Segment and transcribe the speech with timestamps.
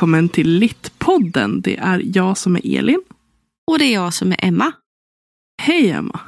[0.00, 1.60] Välkommen till Littpodden.
[1.60, 3.02] Det är jag som är Elin.
[3.66, 4.72] Och det är jag som är Emma.
[5.62, 6.20] Hej Emma.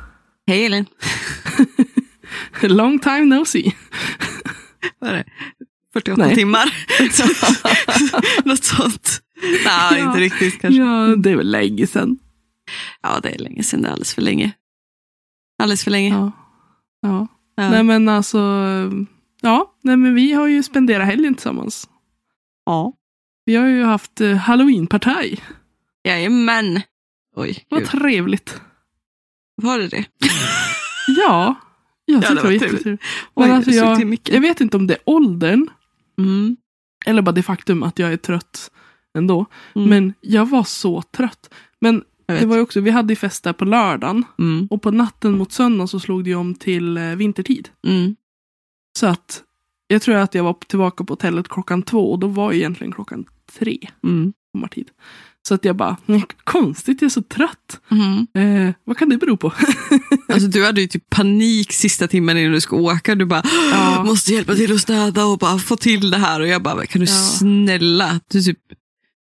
[0.46, 0.86] Hej Elin.
[2.62, 3.74] Long time no see.
[4.98, 5.24] Vad är det?
[5.92, 6.34] 48 Nej.
[6.34, 6.74] timmar?
[8.48, 9.22] Något sånt.
[9.42, 10.06] Nej, Ja.
[10.06, 10.80] inte riktigt kanske.
[10.80, 11.08] Ja.
[11.08, 12.18] Ja, det är väl länge sedan.
[13.22, 13.82] det är länge sedan.
[13.82, 14.52] Det är alldeles för länge.
[15.62, 16.08] Alldeles för länge.
[16.08, 16.32] Ja.
[17.02, 17.26] ja.
[17.56, 17.70] Ja.
[17.70, 18.38] Nej men alltså.
[19.40, 21.88] Ja, nej men vi har ju spenderat helgen tillsammans.
[22.66, 22.92] ja.
[23.44, 25.40] Vi har ju haft eh, halloweenpartaj.
[26.04, 26.80] Jajamän.
[27.36, 28.60] Oj, Vad trevligt.
[29.56, 30.04] Var det det?
[31.16, 31.54] Ja,
[32.04, 32.72] jag Ja, tyckte det det var var trevligt.
[32.72, 33.00] jättetrevligt.
[33.36, 35.70] Alltså jag, jag vet inte om det är åldern.
[36.18, 36.56] Mm.
[37.06, 38.70] Eller bara det faktum att jag är trött
[39.18, 39.46] ändå.
[39.74, 39.88] Mm.
[39.88, 41.54] Men jag var så trött.
[41.80, 44.24] Men det var ju också, vi hade ju fest där på lördagen.
[44.38, 44.66] Mm.
[44.70, 47.68] Och på natten mot söndagen så slog det ju om till eh, vintertid.
[47.86, 48.16] Mm.
[48.98, 49.42] Så att
[49.86, 52.92] jag tror att jag var tillbaka på hotellet klockan två och då var ju egentligen
[52.92, 53.24] klockan
[53.58, 54.32] tre Mm.
[54.52, 54.88] sommartid.
[55.48, 57.80] Så att jag bara, "Mm, konstigt jag är så trött.
[57.90, 58.26] Mm.
[58.68, 59.52] Eh, vad kan det bero på?
[60.28, 63.14] Alltså, du hade ju typ panik sista timmen innan du ska åka.
[63.14, 63.42] Du bara,
[63.72, 64.02] Ja.
[64.04, 66.40] måste hjälpa till att städa och bara få till det här.
[66.40, 67.12] Och jag bara, kan du Ja.
[67.16, 68.58] snälla, du typ,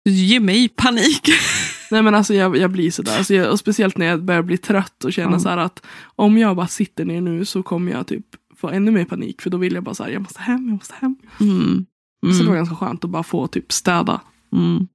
[0.06, 1.22] du ger mig panik.
[1.92, 3.18] Nej men alltså jag, jag blir sådär.
[3.18, 5.40] Alltså jag, och speciellt när jag börjar bli trött och känna Ja.
[5.40, 8.26] så att om jag bara sitter ner nu så kommer jag typ
[8.58, 9.42] få ännu mer panik.
[9.42, 11.16] För då vill jag bara så här, jag måste hem, jag måste hem.
[11.40, 11.86] Mm.
[12.22, 12.56] Så det var Mm.
[12.56, 14.22] ganska skönt att bara få typ städa.
[14.54, 14.88] Mm.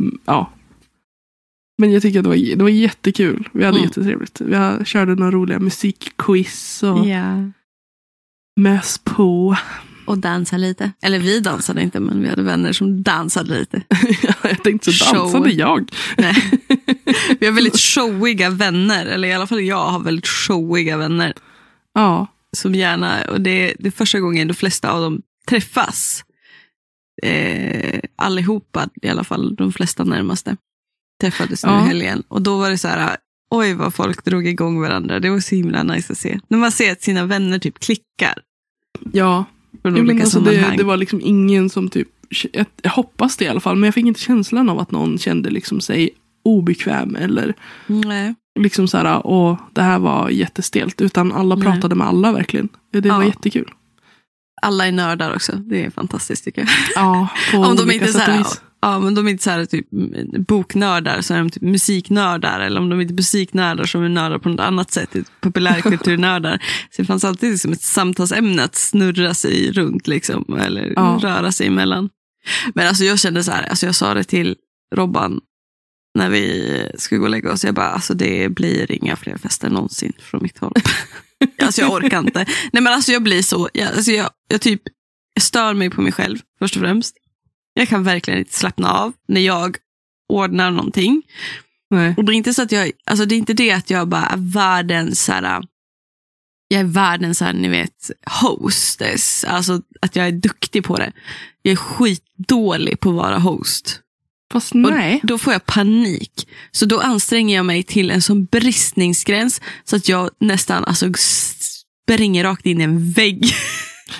[0.00, 0.50] Mm, Ja.
[1.78, 3.48] Men jag tycker att det var, det var jättekul.
[3.52, 3.88] Vi hade Mm.
[3.88, 4.40] jättetrevligt.
[4.40, 7.50] Vi körde några roliga musikquiz och Ja.
[8.60, 9.56] mös på.
[10.06, 10.92] Och dansa lite.
[11.02, 13.82] Eller vi dansade inte, men vi hade vänner som dansade lite.
[14.42, 15.16] jag tänkte så Show.
[15.18, 15.90] dansade jag.
[16.18, 16.50] Nej.
[17.40, 21.34] Vi har väldigt showiga vänner, eller i alla fall jag har väldigt showiga vänner.
[21.94, 22.26] Ja.
[22.56, 26.24] Som gärna, och det, det är första gången de flesta av dem träffas.
[27.22, 30.56] Eh, allihopa, i alla fall de flesta närmaste,
[31.20, 31.84] träffades nu Ja.
[31.84, 32.22] i helgen.
[32.28, 33.16] Och då var det så här,
[33.50, 35.20] oj vad folk drog igång varandra.
[35.20, 36.40] Det var så himla nice att se.
[36.48, 38.34] När man ser att sina vänner typ klickar.
[39.12, 39.44] Ja.
[39.82, 42.08] Från Jo, olika alltså det, det var liksom ingen som typ,
[42.52, 45.50] jag, hoppas det i alla fall, men jag fick inte känslan av att någon kände
[45.50, 46.10] liksom sig
[46.44, 47.54] obekväm eller
[47.86, 48.34] Nej.
[48.60, 51.64] liksom så här, åh, det här var jättestelt, utan alla Nej.
[51.64, 52.68] pratade med alla verkligen.
[52.92, 53.28] Det, det var Ja.
[53.28, 53.70] jättekul.
[54.62, 55.52] Alla är nördar också.
[55.52, 56.70] Det är fantastiskt tycker jag.
[56.94, 58.44] Ja, Om de inte är så här,
[58.82, 62.60] ja, men de är inte så här, typ, mm, boknördar, så är de typ musiknördar.
[62.60, 66.58] Eller om de inte är musiknördar som är nördar på något annat sätt, typ populärkulturnördar.
[66.90, 71.18] så det fanns alltid liksom ett samtalsämne att snurra sig runt, liksom, eller Ja.
[71.22, 72.08] röra sig emellan.
[72.74, 74.56] Men alltså, jag kände så här, alltså, jag sa det till
[74.94, 75.40] Robban
[76.18, 77.64] när vi skulle gå och lägga oss.
[77.64, 80.72] Jag bara, alltså, det blir inga fler fester någonsin från mitt håll.
[81.62, 82.46] alltså, jag orkar inte.
[82.72, 84.82] Nej, men alltså, jag blir så, jag, alltså, jag, jag typ
[85.34, 87.16] jag stör mig på mig själv först och främst.
[87.74, 89.76] Jag kan verkligen inte slappna av när jag
[90.28, 91.22] ordnar någonting.
[91.90, 92.14] Nej.
[92.16, 94.26] Och det är inte så att jag, alltså det är inte det att jag bara
[94.26, 95.62] är världens så här,
[96.68, 98.10] jag är världens så här, ni vet,
[98.42, 99.44] hostess.
[99.44, 101.12] Alltså att jag är duktig på det.
[101.62, 104.00] Jag är skitdålig på att vara host.
[104.52, 105.20] Fast Och nej.
[105.22, 106.48] Då får jag panik.
[106.72, 111.06] Så då anstränger jag mig till en sån bristningsgräns så att jag nästan alltså,
[112.04, 113.44] springer rakt in i en vägg.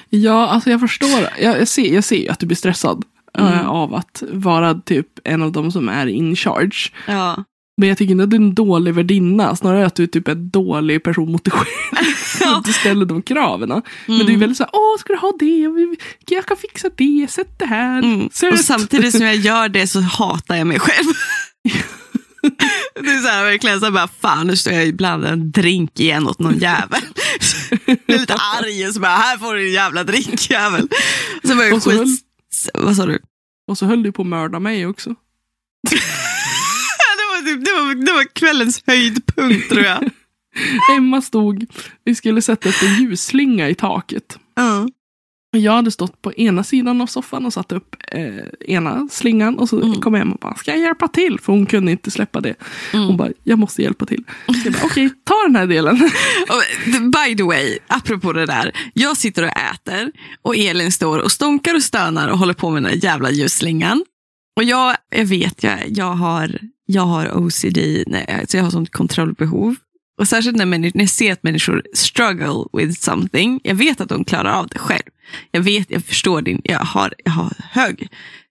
[0.09, 1.29] Ja, alltså jag förstår.
[1.41, 3.05] Jag, jag, ser, jag ser ju att du blir stressad
[3.39, 3.67] eh, Mm.
[3.67, 6.93] av att vara typ en av de som är in charge.
[7.07, 7.45] Ja.
[7.77, 9.57] Men jag tycker inte att du är en dålig värdinna.
[9.57, 11.67] Snarare att du är typ en dålig person mot dig själv.
[12.57, 13.69] Att du ställer de kraven.
[13.69, 14.41] Men du är Mm.
[14.41, 15.97] väldigt såhär, åh ska du ha det?
[16.29, 17.99] Jag kan fixa det, sätt det här.
[17.99, 18.27] Mm.
[18.53, 21.07] Och samtidigt som jag gör det så hatar jag mig själv.
[22.95, 26.01] Det är så här, verkligen så här, bara, fan nu står jag ibland en drink
[26.01, 27.01] igen åt någon jävel.
[27.87, 30.89] Jag är lite arg och så bara, här får du en jävla drinkjävel.
[31.45, 32.25] Så var jag Och så höll- skit...
[32.75, 33.19] Vad sa du?
[33.69, 35.15] Och så höll du på att mörda mig också.
[37.45, 40.11] Det var, typ, det, var, det var kvällens höjdpunkt tror jag.
[40.97, 41.67] Emma stod,
[42.05, 44.39] vi skulle sätta upp en ljusslinga i taket.
[45.55, 48.45] Och Jag hade stått på ena sidan av soffan och satt upp eh,
[48.75, 49.59] ena slingan.
[49.59, 50.01] Och så Mm.
[50.01, 51.41] kom Emma och bara, ska jag hjälpa till?
[51.41, 52.55] För hon kunde inte släppa det.
[52.93, 53.07] Mm.
[53.07, 54.25] Hon bara, jag måste hjälpa till.
[54.83, 56.11] Okej, ta den här delen.
[57.13, 58.73] By the way, apropå det där.
[58.95, 60.13] Jag sitter och äter
[60.43, 64.05] och Elin står och stonkar och stönar och håller på med den där jävla ljusslingan.
[64.57, 68.91] Och jag, jag vet, jag, jag, har, jag har OCD, nej, alltså jag har sånt
[68.91, 69.77] kontrollbehov.
[70.21, 73.61] Och särskilt när, människor, när jag ser att människor struggle with something.
[73.65, 75.03] Jag vet att de klarar av det själv.
[75.51, 78.09] Jag vet, jag förstår din, jag har, jag har hög,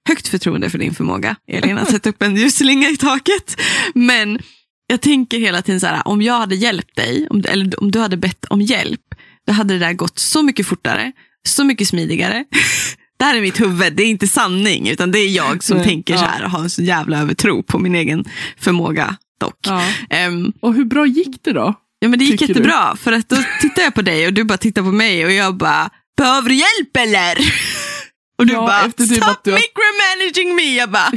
[0.07, 3.61] högt förtroende för din förmåga, Elin, att sätta upp en ljusslinga i taket.
[3.93, 4.39] Men
[4.87, 7.99] jag tänker hela tiden så här, om jag hade hjälpt dig, om, eller om du
[7.99, 9.01] hade bett om hjälp,
[9.47, 11.11] då hade det där gått så mycket fortare,
[11.47, 12.45] så mycket smidigare.
[13.21, 15.85] Det här är mitt huvud, det är inte sanning, utan det är jag som Nej,
[15.85, 16.27] tänker så ja.
[16.27, 18.25] här och har en så jävla övertro på min egen
[18.59, 19.55] förmåga dock.
[19.67, 19.83] Ja.
[20.09, 21.73] Ehm, Och hur bra gick det då?
[21.99, 22.59] ja, men det gick Tycker du?
[22.59, 25.31] jättebra, för att då tittar jag på dig och du bara tittar på mig och
[25.31, 27.37] jag bara, behöver du hjälp eller?
[28.37, 30.75] Och du Ja, bara, typ stop du har- micromanaging me.
[30.77, 31.11] Jag bara,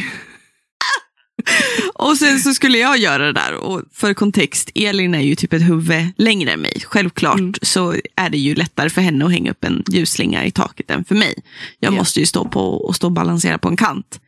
[1.95, 3.55] Och sen så skulle jag göra det där.
[3.55, 6.81] Och för kontext, Elin är ju typ ett huvud längre än mig.
[6.85, 7.55] Självklart Mm.
[7.63, 11.05] så är det ju lättare för henne att hänga upp en ljusslinga i taket än
[11.05, 11.35] för mig.
[11.79, 11.97] Jag Ja.
[11.99, 14.21] måste ju stå på och stå och balansera på en kant.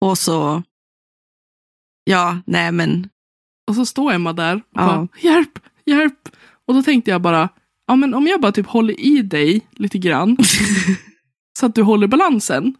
[0.00, 0.62] Och så,
[2.04, 3.08] ja, nej men,
[3.68, 4.86] Och så står Emma där och Ja.
[4.86, 6.28] bara, hjälp, hjälp.
[6.68, 7.48] Och då tänkte jag bara,
[7.86, 10.36] ja men om jag bara typ håller i dig lite grann.
[11.58, 12.74] så att du håller balansen.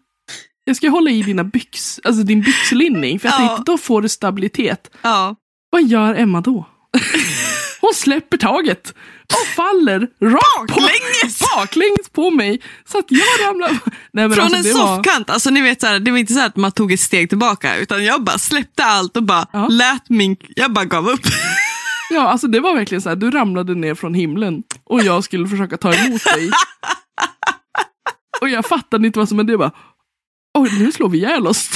[0.65, 3.21] Jag ska hålla i dina byx, alltså din byxlinning.
[3.21, 3.49] För jag Ja.
[3.49, 4.91] tänkte, då får du stabilitet.
[5.03, 5.37] ja.
[5.71, 6.67] Vad gör Emma då?
[7.81, 8.95] Hon släpper taget
[9.33, 11.39] och faller rakt på, Baklänges!
[11.57, 12.61] baklänges på mig.
[12.89, 13.79] Så att jag ramlar.
[14.13, 16.33] Nej, Från alltså, en det var- soffkant, alltså ni vet så här, det var inte
[16.35, 19.67] så att man tog ett steg tillbaka, utan jag bara släppte allt och bara Ja.
[19.69, 21.21] lät min, jag bara gav upp.
[22.11, 25.49] Ja, alltså det var verkligen så här, du ramlade ner från himlen och jag skulle
[25.49, 26.51] försöka ta emot dig.
[28.41, 29.71] Och jag fattade inte vad som hände, jag bara,
[30.55, 31.71] oj nu slår vi ihjäl oss.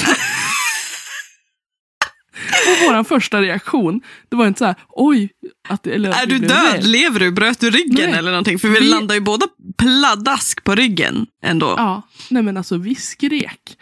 [2.69, 5.29] Och vår första reaktion, det var inte så här, oj.
[5.69, 6.73] Att, eller Är du död?
[6.73, 6.85] rädd.
[6.87, 7.31] Lever du?
[7.31, 8.19] Bröt du ryggen Nej.
[8.19, 8.59] eller någonting?
[8.59, 9.47] För vi, Vi- landar ju båda
[9.79, 11.75] pladask på ryggen ändå.
[11.77, 13.77] Ja, nej men alltså vi skrek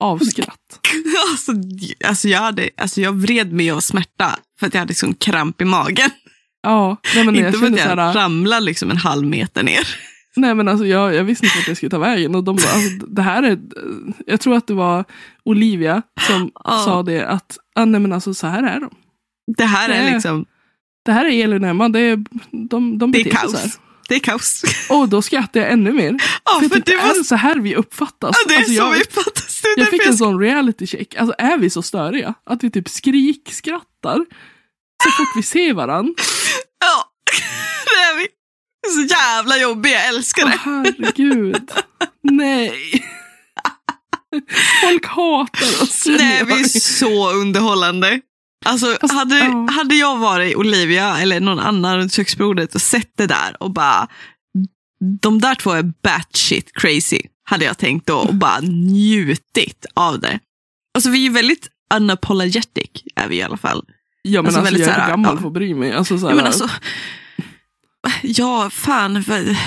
[0.00, 0.80] av skratt.
[1.30, 1.52] Alltså,
[2.04, 5.60] alltså, jag hade, alltså jag vred mig av smärta för att jag hade sån kramp
[5.60, 6.10] i magen.
[6.62, 9.62] Ja, nej men jag inte för att så jag här, ramlade liksom en halv meter
[9.62, 9.88] ner.
[10.38, 12.34] Nej men alltså jag, jag visste inte vart jag skulle ta vägen.
[12.34, 13.58] Och de bara, alltså, det här är,
[14.26, 15.04] jag tror att det var
[15.44, 16.82] Olivia som Ja.
[16.84, 18.90] sa det, att ah, nej men alltså så här är de.
[19.56, 20.44] Det här Det är är- liksom,
[21.04, 22.16] Det här är Elin och Emma, det är,
[22.68, 23.62] de, de det är beter sig så här.
[23.62, 23.78] kaos.
[24.08, 24.62] Det är kaos.
[24.90, 26.16] Och då skrattade jag ännu mer.
[26.44, 28.36] Ja, för för det var är det så här vi uppfattas?
[28.42, 29.60] Ja, det är Alltså, så jag, vi uppfattas.
[29.62, 31.14] Det jag fick jag en sån reality check.
[31.16, 32.34] Alltså är vi så störiga?
[32.46, 34.16] Att vi typ skrikskrattar
[35.04, 36.14] så fort vi ser varandra.
[36.80, 37.04] Ja,
[37.84, 38.26] det är vi.
[38.77, 40.58] Det är så jävla jobbig, jag älskar Åh det.
[40.64, 41.70] herregud.
[42.22, 42.72] Nej.
[44.84, 46.06] Folk hatar oss.
[46.18, 48.20] Nej, vi är så underhållande.
[48.64, 49.68] Alltså, Fast, hade, ja.
[49.70, 54.08] hade jag varit Olivia eller någon annan runt köksbordet och sett det där och bara,
[55.20, 60.38] de där två är batshit crazy, hade jag tänkt då och bara njutit av det.
[60.94, 63.84] Alltså vi är ju väldigt unapologetic, är vi i alla fall.
[64.22, 65.40] Ja men Alltså, alltså, väldigt jag är för gammal ja.
[65.40, 65.92] för att bry mig.
[65.92, 66.70] Alltså, så Ja, här, men alltså,
[68.22, 69.16] ja, fan,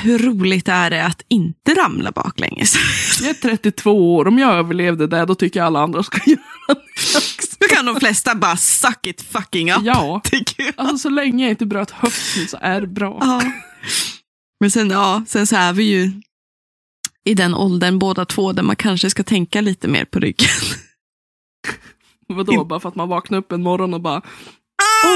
[0.04, 2.76] hur roligt är det att inte ramla baklänges?
[3.22, 6.40] Jag är 32 år, om jag överlevde det då tycker jag alla andra ska göra
[6.68, 7.58] det också.
[7.60, 10.22] Då kan de flesta bara suck it fucking up, Ja,
[10.76, 13.18] alltså så länge jag inte bröt höften så är det bra.
[13.22, 13.42] Ja.
[14.60, 16.12] Men sen, ja, sen så är vi ju
[17.26, 20.50] i den åldern båda två där man kanske ska tänka lite mer på ryggen.
[22.28, 24.22] Vadå, bara för att man vaknar upp en morgon och bara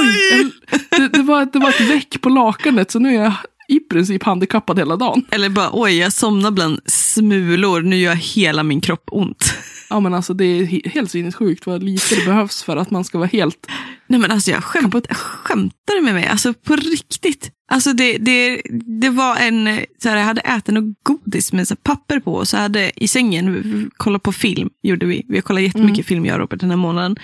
[0.02, 0.52] Oj, en,
[0.90, 3.34] det, det, var, det var ett veck på lakanet så nu är jag
[3.68, 5.26] i princip handikappad hela dagen.
[5.32, 9.54] Eller bara, oj, jag somnar bland smulor, nu gör hela min kropp ont.
[9.90, 13.04] Ja men alltså det är he- helt sinnessjukt vad lite det behövs för att man
[13.04, 13.68] ska vara helt...
[14.08, 17.52] Nej men alltså jag skämt, skämtar med mig, alltså på riktigt.
[17.72, 18.62] Alltså det, det,
[19.02, 22.48] det var en, så här, jag hade ätit något godis med så papper på och
[22.48, 25.26] så hade i sängen, kolla på film gjorde vi.
[25.30, 26.04] Vi har kollat jättemycket Mm.
[26.04, 27.16] film jag och Robert den här månaden.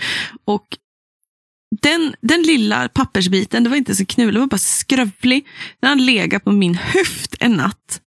[0.45, 0.65] Och
[1.81, 5.45] den, den lilla pappersbiten, det var inte så knulig, det var bara skrövlig.
[5.81, 8.01] Den hade legat på min höft en natt.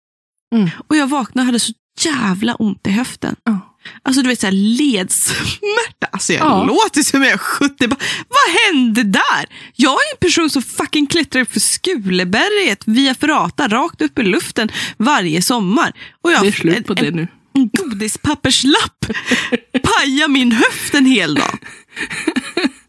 [0.55, 0.71] Mm.
[0.89, 3.37] Och jag vaknade och hade så jävla ont i höften.
[3.45, 3.77] Ja.
[4.03, 6.07] Alltså du vet såhär ledsmärta.
[6.13, 6.65] Alltså jag Ja.
[6.65, 7.89] låter som jag är 70.
[7.89, 7.97] Bara,
[8.29, 9.47] Vad hände där?
[9.77, 14.23] Jag är en person som fucking klättrar upp för Skuleberget via Ferrata rakt upp i
[14.23, 15.93] luften varje sommar.
[16.23, 17.29] Och jag Det är slut på en, det nu.
[17.55, 18.99] en godispapperslapp
[19.83, 21.59] pajar min höft en hel dag.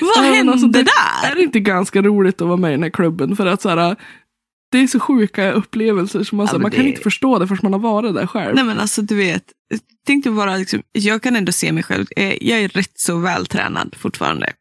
[0.00, 1.30] Vad hände alltså, det där?
[1.30, 3.36] Är det inte ganska roligt att vara med i den här klubben?
[3.36, 3.96] För att så här,
[4.72, 7.38] det är så sjuka upplevelser som man, Ja, så här, man kan det- inte förstå
[7.38, 8.54] det förrän man har varit där själv.
[8.54, 9.44] Nej men alltså du vet,
[10.06, 13.94] tänkte bara liksom, jag kan ändå se mig själv, eh, jag är rätt så vältränad
[13.98, 14.52] fortfarande.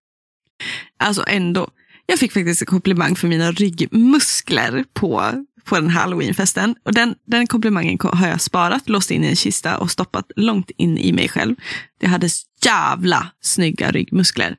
[1.00, 1.68] Alltså ändå.
[2.06, 5.32] Jag fick faktiskt en komplimang för mina ryggmuskler på,
[5.64, 6.76] på den halloweenfesten.
[6.86, 10.32] Och den, den komplimangen ko- har jag sparat, låst in i en kista och stoppat
[10.36, 11.56] långt in i mig själv.
[12.00, 12.30] Jag hade
[12.66, 14.56] jävla snygga ryggmuskler.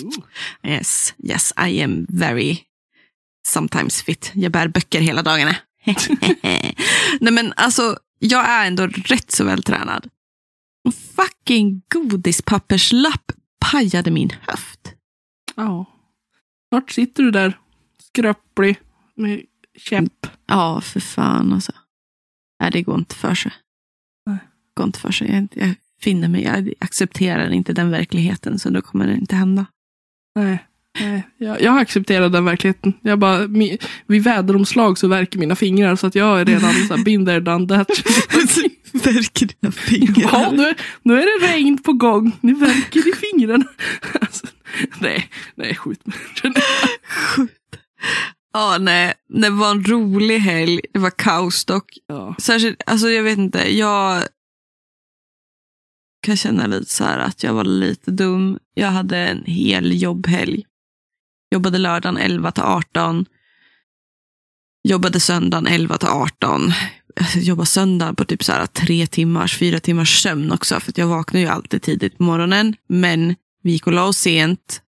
[0.00, 0.24] Ooh.
[0.62, 2.58] Yes, yes, I am very
[3.46, 4.30] sometimes fit.
[4.34, 5.56] Jag bär böcker hela dagarna.
[7.20, 10.08] Nej men alltså, jag är ändå rätt så vältränad.
[10.84, 14.94] En fucking godispapperslapp pajade min höft.
[15.54, 15.86] Ja.
[16.68, 17.58] Snart sitter du där
[17.98, 18.80] skröplig
[19.14, 19.42] med
[19.78, 20.26] käpp.
[20.46, 21.72] Ja, för fan alltså.
[22.60, 23.52] Nej, det går inte för sig.
[24.26, 24.38] Nej.
[24.74, 25.30] går inte för sig.
[25.32, 29.66] Jag, jag finner mig, jag accepterar inte den verkligheten, så då kommer det inte hända.
[30.34, 30.58] Nej.
[31.00, 32.92] Nej, jag, jag accepterar den verkligheten.
[33.02, 36.96] Jag bara, mi, vid väderomslag så verkar mina fingrar så att jag är redan så
[36.96, 37.88] här, been there, done that.
[38.92, 40.30] Verkar dina fingrar?
[40.32, 42.32] Ja, nu, är- nu är det regn på gång.
[42.40, 43.64] Nu verkar i fingrarna.
[44.20, 44.46] Alltså,
[44.98, 46.16] nej, nej, skjut mig.
[48.54, 49.14] Ja, nej.
[49.28, 50.80] Det var en rolig helg.
[50.92, 51.98] Det var kaos dock.
[52.08, 52.34] Ja.
[52.38, 54.22] Särskilt, alltså jag vet inte, jag
[56.22, 58.58] kan känna lite så här att jag var lite dum.
[58.74, 60.64] Jag hade en hel jobbhelg.
[61.50, 63.26] Jobbade lördagen 11 till 18.
[64.88, 66.72] Jobbade söndagen 11 till 18.
[67.14, 70.80] Jag alltså, jobbade söndagen på typ så här tre timmars, fyra timmars sömn också.
[70.80, 72.76] För att jag vaknar ju alltid tidigt på morgonen.
[72.88, 74.82] Men vi gick och la oss sent.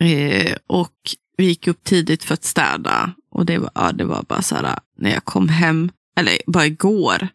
[0.00, 0.94] Eh, och
[1.36, 3.14] vi gick upp tidigt för att städa.
[3.30, 6.66] Och det var, ja, det var bara så här, när jag kom hem, eller bara
[6.66, 7.28] igår.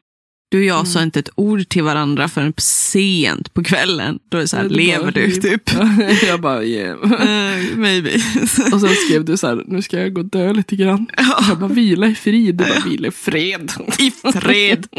[0.51, 4.19] Du och jag sa inte ett ord till varandra förrän sent på kvällen.
[4.29, 5.61] Då är det så här, är lever bara- du typ?
[6.27, 7.11] Jag bara, yeah.
[7.11, 8.09] Eh, maybe.
[8.73, 11.07] Och sen skrev du så här, nu ska jag gå och dö lite grann.
[11.49, 12.55] Jag bara, vila i frid.
[12.55, 13.71] Du bara, vila i fred.
[13.99, 14.87] I fred.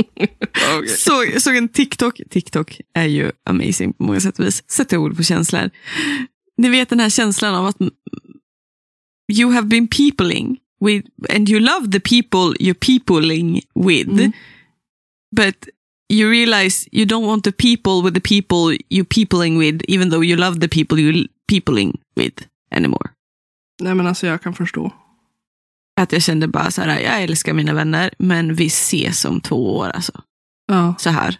[0.76, 0.88] Okej.
[0.88, 2.20] såg, såg en TikTok.
[2.30, 4.64] TikTok är ju amazing på många sätt och vis.
[4.70, 5.70] Sätter ord på känslor.
[6.58, 7.92] Ni vet den här känslan av att mm,
[9.38, 14.10] you have been peopling with, and you love the people you're peopling with.
[14.10, 14.32] Mm.
[15.36, 15.68] But
[16.12, 20.24] you realize you don't want to people with the people you're peopling with, even though
[20.24, 23.10] you love the people you're peopling with anymore.
[23.82, 24.92] Nej men alltså jag kan förstå.
[26.00, 29.76] Att jag kände bara så här, jag älskar mina vänner, men vi ses om två
[29.76, 30.22] år alltså.
[30.66, 30.94] Ja.
[30.98, 31.38] så här.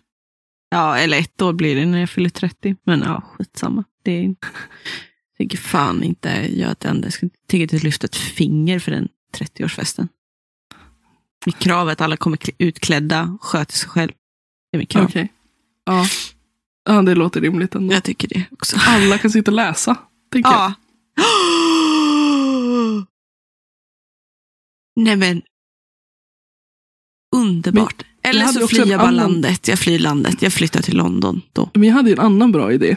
[0.70, 2.76] Ja, eller ett år blir det när jag fyller 30.
[2.84, 3.84] Men ja, skitsamma.
[4.02, 4.36] Det är, jag
[5.36, 7.06] tänker fan inte ett enda.
[7.06, 10.08] Jag ska inte lyfta ett finger för den 30-årsfesten.
[11.46, 14.12] Mitt krav är att alla kommer kl- utklädda och sköter sig själv.
[14.72, 15.04] Det är mitt krav.
[15.04, 15.32] Okej.
[15.84, 16.06] Ja.
[16.84, 17.94] ja, det låter rimligt ändå.
[17.94, 18.76] Jag tycker det också.
[18.86, 19.96] Alla kan sitta och läsa.
[20.32, 20.58] Tänker jag.
[20.60, 20.74] Ja.
[24.96, 25.42] Nej men.
[27.36, 28.02] Underbart.
[28.22, 29.68] Eller hade så flyr jag bara annan- landet.
[29.68, 30.42] Jag flyr landet.
[30.42, 31.70] Jag flyttar till London då.
[31.74, 32.96] Men jag hade ju en annan bra idé.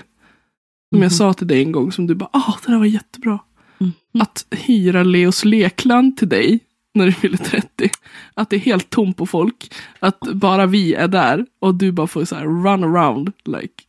[0.93, 1.17] Som jag Mhm.
[1.17, 3.39] sa till dig en gång som du bara, ah det där var jättebra.
[3.79, 3.91] Mm.
[4.19, 6.59] Att hyra Leos lekland till dig
[6.93, 7.89] när du fyller 30.
[8.33, 9.73] Att det är helt tomt på folk.
[9.99, 13.83] Att bara vi är där och du bara får så här run around like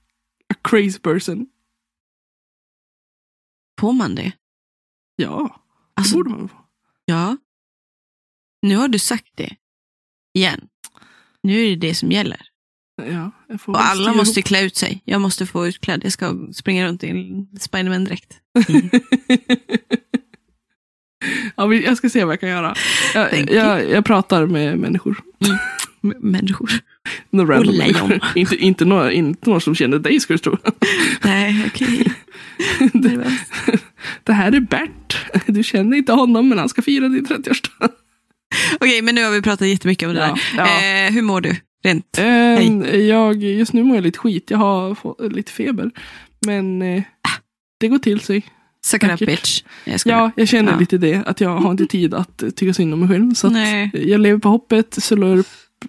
[0.55, 1.47] a crazy person.
[3.81, 4.33] Får man det?
[5.17, 5.43] Ja,
[5.95, 6.57] det Alltså, borde man få.
[7.05, 7.37] Ja.
[8.63, 9.57] Nu har du sagt det.
[10.35, 10.69] Igen.
[11.43, 12.49] Nu är det det som gäller.
[13.03, 13.31] Ja,
[13.67, 14.47] Och alla styra måste ihop.
[14.47, 15.03] klä ut sig.
[15.05, 16.05] Jag måste få utklädd.
[16.05, 18.41] Jag ska springa runt i en Spiderman-dräkt.
[21.57, 22.75] ja, jag ska se vad jag kan göra.
[23.15, 25.21] Jag, jag, jag pratar med människor.
[26.03, 26.71] M- Människor.
[27.31, 28.21] Några random lejon.
[28.35, 30.57] inte, inte, några, inte några som känner dig ska du tro.
[31.25, 32.13] Nej, okej.
[32.93, 33.33] det,
[34.25, 35.17] det här är Bert.
[35.47, 37.89] Du känner inte honom men han ska fira din 30-årsdag.
[38.81, 40.41] Okej, men nu har vi pratat jättemycket om det Ja, där.
[40.57, 41.07] ja.
[41.07, 41.57] Eh, hur mår du?
[41.85, 42.19] Rent.
[42.19, 44.51] Ehm, jag, just nu mår jag lite skit.
[44.51, 45.91] Jag har fått lite feber.
[46.47, 47.03] Men eh,
[47.81, 48.43] det går till sig.
[48.85, 49.63] Suck it up bitch.
[49.85, 50.01] Jag.
[50.05, 50.79] Ja, jag känner Ja.
[50.79, 51.23] lite det.
[51.27, 53.35] Att jag har inte tid att tycka synd om mig själv.
[53.35, 53.47] Så
[53.93, 55.47] jag lever på hoppet, slurp,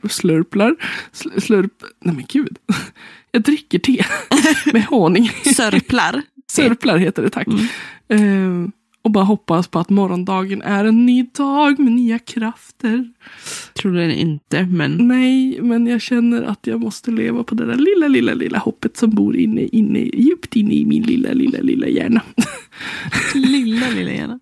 [0.09, 0.75] slurplar,
[1.13, 1.71] sl- slurp.
[2.01, 2.57] Nej men gud.
[3.31, 4.05] Jag dricker te
[4.73, 5.29] med honung.
[5.55, 6.21] Sörplar.
[6.51, 7.47] Sörplar heter det, tack.
[7.47, 7.67] Mm.
[8.09, 8.71] Ehm,
[9.05, 13.13] och bara hoppas på att morgondagen är en ny dag med nya krafter.
[13.73, 17.75] Tror det inte, men Nej, men jag känner att jag måste leva på det där
[17.75, 21.87] lilla, lilla, lilla hoppet som bor inne, inne, djupt inne i min lilla, lilla, lilla
[21.87, 22.21] hjärna.
[23.35, 24.39] lilla, lilla hjärna.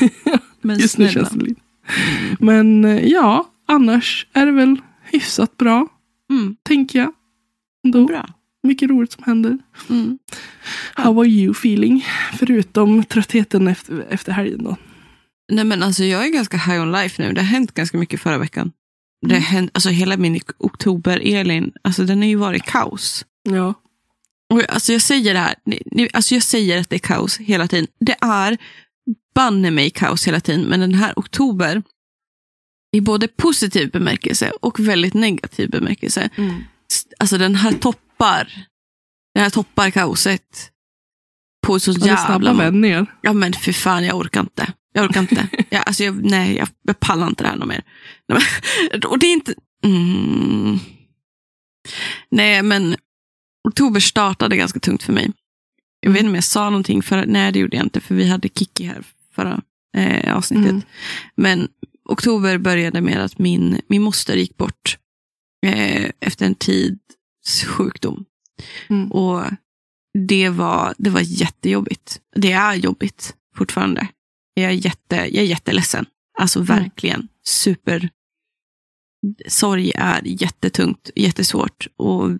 [0.60, 1.26] Men Just nu snälla.
[1.28, 1.60] känns det lite.
[2.40, 4.76] Men eh, ja, annars är det väl
[5.12, 5.88] hyfsat bra,
[6.30, 7.12] Mm, tänker jag.
[7.84, 8.06] Ändå.
[8.06, 8.28] bra.
[8.62, 9.58] Mycket roligt som händer.
[9.90, 10.18] Mm.
[10.94, 12.06] How are you feeling?
[12.38, 14.76] Förutom tröttheten efter, efter helgen då.
[15.52, 17.32] Nej men alltså jag är ganska high on life nu.
[17.32, 18.72] Det har hänt ganska mycket förra veckan.
[19.26, 23.24] Det har hänt, alltså hela min oktober, Elin, alltså den har ju varit kaos.
[23.42, 23.74] Ja.
[24.52, 27.68] Och alltså jag säger det här, ni, alltså jag säger att det är kaos hela
[27.68, 27.86] tiden.
[28.00, 28.58] Det är
[29.34, 31.82] banne mig kaos hela tiden, men den här oktober
[32.96, 36.28] i både positiv bemärkelse och väldigt negativ bemärkelse.
[36.36, 36.54] Mm.
[37.18, 37.72] Alltså den här
[38.20, 38.66] toppar,
[39.34, 40.70] den här toppar kaoset
[41.66, 42.64] på så Ja, det är snabba jävla...
[42.64, 43.06] vändningar.
[43.22, 44.72] Ja men för fan, jag orkar inte.
[44.92, 45.48] Jag orkar inte.
[45.70, 47.82] Jag, alltså jag, nej, jag, jag pallar inte det här något mer.
[49.06, 49.54] Och det är inte...
[49.84, 50.78] Mm.
[52.30, 52.96] Nej, men
[53.68, 55.32] oktober startade ganska tungt för mig.
[56.00, 58.28] Jag vet inte om jag sa någonting, för, nej det gjorde jag inte, för vi
[58.28, 59.02] hade Kiki här
[59.34, 59.62] förra
[59.96, 60.70] eh, avsnittet.
[60.70, 60.82] Mm.
[61.36, 61.68] Men
[62.04, 64.98] oktober började med att min, min moster gick bort.
[65.66, 67.00] eh, efter en tids
[67.66, 68.24] sjukdom.
[68.88, 69.12] Mm.
[69.12, 69.44] Och
[70.28, 72.20] det var, det var jättejobbigt.
[72.36, 74.08] Det är jobbigt fortfarande.
[74.54, 76.06] Jag är, jätte, jag är jätteledsen.
[76.38, 78.10] Alltså verkligen super.
[79.48, 81.86] Sorg är jättetungt, jättesvårt.
[81.96, 82.30] Och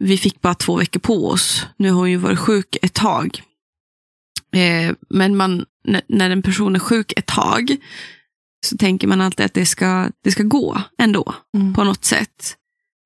[0.00, 1.66] vi fick bara två veckor på oss.
[1.76, 3.42] Nu har hon ju varit sjuk ett tag.
[4.54, 7.76] Eh, men man, när, när en person är sjuk ett tag
[8.66, 11.74] så tänker man alltid att det ska, det ska gå ändå Mm.
[11.74, 12.56] på något sätt.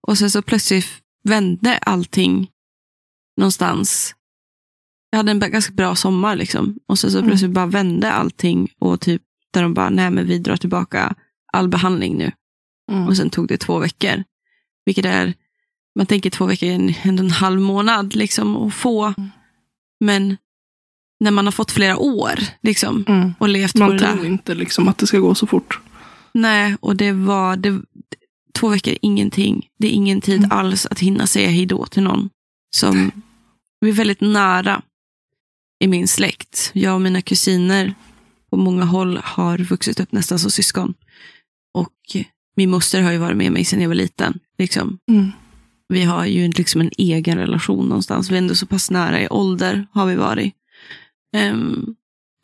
[0.06, 0.86] Och sen så plötsligt
[1.25, 2.50] vände allting
[3.36, 4.14] någonstans.
[5.10, 6.78] Jag hade en ganska bra sommar liksom.
[6.86, 7.28] Och sen så Mm.
[7.30, 9.22] plötsligt bara vände allting och typ
[9.52, 11.14] där de bara, nej men vi drar tillbaka
[11.52, 12.32] all behandling nu.
[12.92, 13.06] Mm.
[13.08, 14.25] Och sen tog det två veckor.
[14.84, 15.34] Vilket är,
[15.96, 19.04] man tänker två veckor är en, ändå en halv månad liksom att få.
[19.04, 19.30] Mm.
[20.00, 20.36] Men
[21.20, 23.34] när man har fått flera år liksom Mm.
[23.38, 24.12] och levt på Man det där.
[24.12, 25.80] tror inte liksom att det ska gå så fort.
[26.34, 27.70] Nej, och det var det,
[28.56, 29.68] två veckor, är ingenting.
[29.78, 30.52] Det är ingen tid Mm.
[30.52, 32.30] alls att hinna säga hej då till någon
[32.76, 33.10] som
[33.80, 34.82] vi är väldigt nära
[35.84, 36.70] i min släkt.
[36.75, 37.94] Jag och mina kusiner
[38.50, 40.94] på många håll har vuxit upp nästan som syskon.
[41.75, 42.16] Och
[42.56, 44.38] min moster har ju varit med mig sedan jag var liten.
[44.58, 44.98] Liksom.
[45.10, 45.32] Mm.
[45.88, 48.30] Vi har ju liksom en egen relation någonstans.
[48.30, 50.54] Vi är ändå så pass nära i ålder har vi varit.
[51.36, 51.96] Um,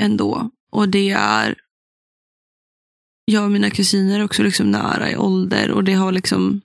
[0.02, 0.50] ändå.
[0.72, 1.54] Och det är
[3.24, 6.60] jag och mina kusiner är också liksom nära i ålder och det har liksom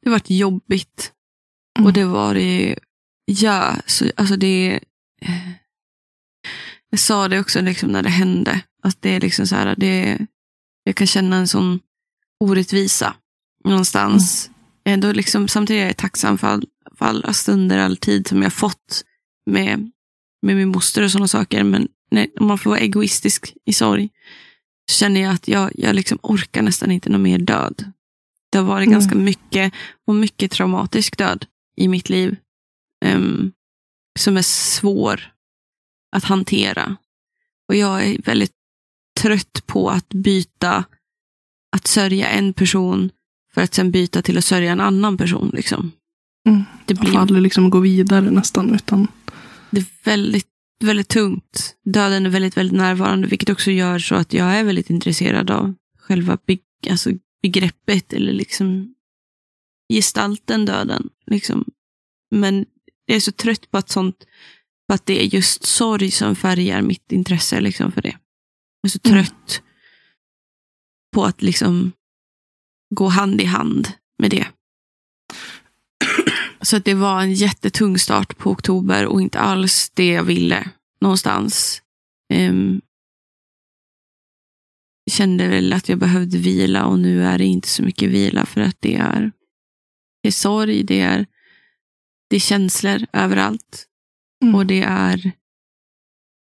[0.00, 1.12] det har varit jobbigt.
[1.78, 1.86] Mm.
[1.86, 2.78] Och det var det,
[3.24, 4.80] ja, så, alltså det
[6.92, 10.26] jag sa det också liksom när det hände, att det är liksom så här, det,
[10.84, 11.80] jag kan känna en sån
[12.40, 13.14] orättvisa
[13.64, 14.50] någonstans.
[14.84, 18.52] Ändå liksom, samtidigt är jag tacksam för, all, för alla stunder, all tid som jag
[18.52, 19.04] fått
[19.46, 19.90] med,
[20.42, 21.64] med min moster och sådana saker.
[21.64, 24.08] Men när, om man får vara egoistisk i sorg
[24.90, 27.92] så känner jag att jag, jag liksom orkar nästan inte någon mer död.
[28.52, 28.98] Det har varit Mm.
[29.00, 29.72] ganska mycket
[30.06, 31.46] och mycket traumatisk död
[31.76, 32.36] i mitt liv.
[33.04, 33.52] ehm,
[34.18, 35.32] som är svår
[36.16, 36.96] att hantera.
[37.68, 38.52] Och jag är väldigt
[39.20, 40.84] trött på att byta,
[41.76, 43.10] att sörja en person
[43.54, 45.50] för att sen byta till att sörja en annan person.
[45.54, 45.92] Liksom.
[46.48, 46.62] Mm.
[46.86, 48.74] Det Man får blir aldrig liksom gå vidare nästan.
[48.74, 49.08] Utan,
[49.70, 50.48] det är väldigt,
[50.82, 51.76] väldigt tungt.
[51.84, 55.74] Döden är väldigt, väldigt närvarande, vilket också gör så att jag är väldigt intresserad av
[55.98, 56.58] själva be,
[56.90, 57.10] alltså
[57.42, 58.94] begreppet eller liksom
[59.92, 61.08] gestalten döden.
[61.26, 61.64] Liksom.
[62.30, 62.66] Men
[63.06, 64.26] jag är så trött på att sånt,
[64.88, 68.16] på att det är just sorg som färgar mitt intresse liksom för det.
[68.80, 69.24] Jag är så Mm.
[69.24, 69.62] trött
[71.14, 71.92] på att liksom
[72.94, 74.46] gå hand i hand med det.
[76.62, 80.70] Så att det var en jättetung start på oktober och inte alls det jag ville
[81.00, 81.82] någonstans.
[82.34, 82.80] Um,
[85.10, 88.60] kände väl att jag behövde vila och nu är det inte så mycket vila för
[88.60, 89.32] att det är,
[90.22, 91.26] det är sorg, det är,
[92.30, 93.86] det är känslor överallt.
[94.42, 94.54] Mm.
[94.54, 95.32] Och det är,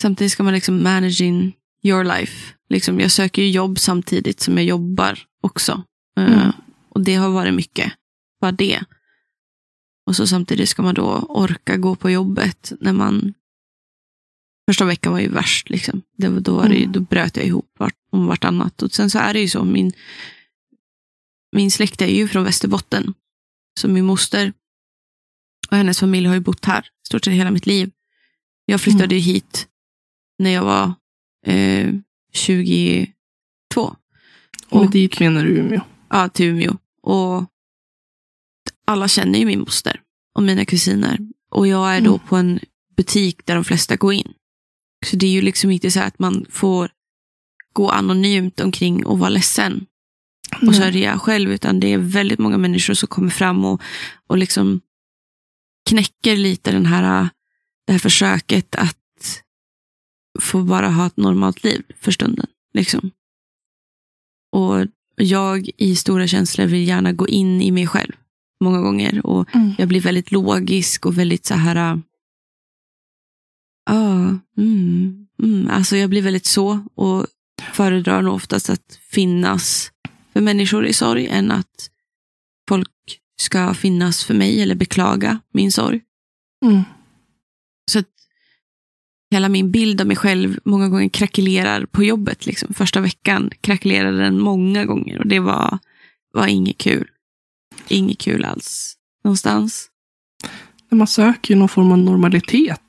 [0.02, 2.54] samtidigt ska man liksom managing your life.
[2.68, 5.82] Liksom, jag söker ju jobb samtidigt som jag jobbar också.
[6.18, 6.52] Eh, Mm.
[6.88, 7.92] och det har varit mycket,
[8.40, 8.80] bara det.
[10.06, 13.34] Och så samtidigt ska man då orka gå på jobbet när man
[14.70, 15.70] Första veckan var ju värst.
[15.70, 16.02] Liksom.
[16.16, 16.92] Det var, då, var det, Mm.
[16.92, 18.82] då bröt jag ihop vart, om vartannat.
[18.82, 19.64] Och sen så är det ju så.
[19.64, 19.92] Min,
[21.56, 23.14] min släkt är ju från Västerbotten.
[23.80, 24.52] Så min moster
[25.70, 27.90] och hennes familj har ju bott här stort sett hela mitt liv.
[28.66, 29.68] Jag flyttade ju hit
[30.38, 30.94] när jag var
[31.46, 31.94] eh,
[32.32, 33.06] 22.
[33.76, 33.96] och
[34.70, 35.80] Och- dit menar du Umeå.
[36.08, 36.76] ja, till Umeå.
[37.02, 37.44] Och
[38.84, 40.00] alla känner ju min moster
[40.34, 41.18] och mina kusiner.
[41.50, 42.26] Och jag är då Mm.
[42.28, 42.60] på en
[42.96, 44.32] butik där de flesta går in.
[45.06, 46.90] Så det är ju liksom inte så att man får
[47.72, 49.86] gå anonymt omkring och vara ledsen
[50.56, 50.74] och Nej.
[50.74, 53.82] sörja själv, utan det är väldigt många människor som kommer fram och,
[54.26, 54.80] och liksom
[55.88, 57.28] knäcker lite den här,
[57.86, 59.42] det här försöket att
[60.40, 62.46] få bara ha ett normalt liv för stunden.
[62.74, 63.10] Liksom.
[64.52, 68.12] Och jag i stora känslor vill gärna gå in i mig själv
[68.62, 69.26] många gånger.
[69.26, 69.72] Och Mm.
[69.78, 72.00] jag blir väldigt logisk och väldigt så här.
[73.90, 75.68] Ja, mm, mm.
[75.70, 77.26] Alltså jag blir väldigt så och
[77.72, 79.92] föredrar nog oftast att finnas
[80.32, 81.90] för människor i sorg än att
[82.68, 82.88] folk
[83.40, 86.00] ska finnas för mig eller beklaga min sorg.
[86.64, 86.82] Mm.
[87.90, 88.08] Så att
[89.30, 92.46] hela min bild av mig själv många gånger krackelerar på jobbet.
[92.46, 92.74] Liksom.
[92.74, 95.78] Första veckan krackelerade den många gånger och det var,
[96.32, 97.08] var inget kul.
[97.92, 98.94] Inget kul alls.
[99.24, 99.88] Någonstans.
[100.90, 102.80] Man söker ju någon form av normalitet.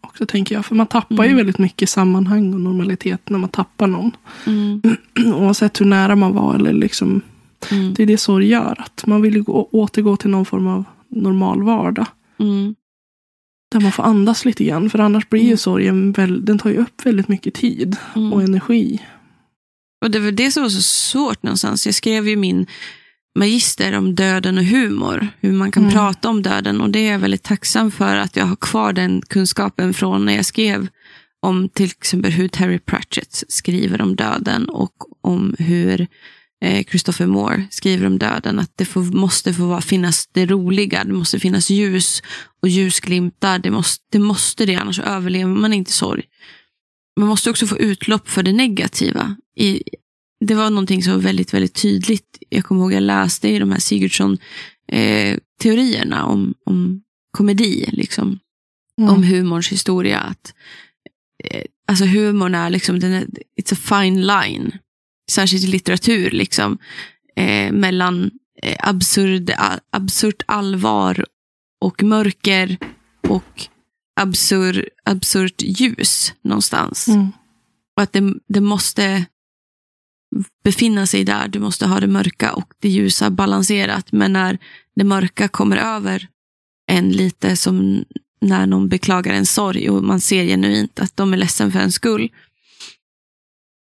[0.00, 0.26] Också.
[0.26, 0.66] tänker jag.
[0.66, 1.36] För man tappar ju Mm.
[1.36, 4.10] väldigt mycket sammanhang och normalitet när man tappar någon.
[4.46, 4.82] Mm.
[5.34, 6.54] Oavsett hur nära man var.
[6.54, 7.20] Eller liksom,
[7.70, 7.94] Mm.
[7.94, 8.80] det är det sorg gör.
[8.80, 12.06] Att man vill ju gå, återgå till någon form av normal vardag.
[12.38, 12.74] Mm.
[13.72, 14.90] Där man får andas lite grann.
[14.90, 15.56] För annars blir ju Mm.
[15.58, 18.32] sorgen, väl, den tar ju upp väldigt mycket tid Mm.
[18.32, 19.00] och energi.
[20.04, 21.86] Och det var det som var så svårt någonstans.
[21.86, 22.66] Jag skrev ju min
[23.38, 25.28] magister om döden och humor.
[25.40, 25.94] Hur man kan Mm.
[25.94, 26.80] prata om döden.
[26.80, 30.36] Och det är jag väldigt tacksam för att jag har kvar den kunskapen från när
[30.36, 30.88] jag skrev
[31.46, 36.06] om till exempel hur Terry Pratchett skriver om döden och om hur
[36.64, 38.58] eh, Christopher Moore skriver om döden.
[38.58, 42.22] Att det får, måste få vara, finnas det roliga, det måste finnas ljus
[42.62, 43.58] och ljusglimtar.
[43.58, 46.22] Det måste det, måste det annars överlever man inte sorg.
[47.20, 49.36] Man måste också få utlopp för det negativa.
[49.56, 49.82] I,
[50.46, 52.38] det var någonting som var väldigt, väldigt tydligt.
[52.48, 57.88] Jag kommer ihåg jag läste i de här Sigurdsson-teorierna om, om komedi.
[57.92, 58.38] Liksom
[58.98, 59.14] Mm.
[59.14, 60.18] om humorns historia.
[60.18, 60.54] Att,
[61.44, 63.26] eh, alltså humorn är liksom, den är,
[63.60, 64.78] it's a fine line.
[65.30, 66.78] Särskilt i litteratur, liksom.
[67.36, 68.30] Eh, mellan
[68.62, 71.26] eh, absurd, a, absurt allvar
[71.80, 72.76] och mörker
[73.28, 73.66] och
[74.20, 77.08] absur, absurt ljus någonstans.
[77.08, 77.28] Mm.
[77.96, 79.24] Och att det, det måste
[80.64, 81.48] befinna sig där.
[81.48, 84.12] Du måste ha det mörka och det ljusa balanserat.
[84.12, 84.58] Men när
[84.96, 86.28] det mörka kommer över
[86.86, 88.04] en lite som
[88.40, 91.92] när någon beklagar en sorg och man ser genuint att de är ledsen för en
[91.92, 92.30] skull.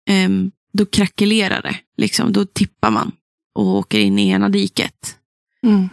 [0.10, 1.80] em, då krackelerar det.
[1.98, 2.34] Liksom.
[2.34, 3.12] Då tippar man
[3.56, 5.18] och åker in i ena diket.
[5.64, 5.90] Mm.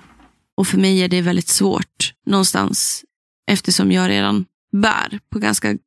[0.56, 3.04] Och för mig är det väldigt svårt någonstans
[3.50, 5.78] eftersom jag redan bär på ganska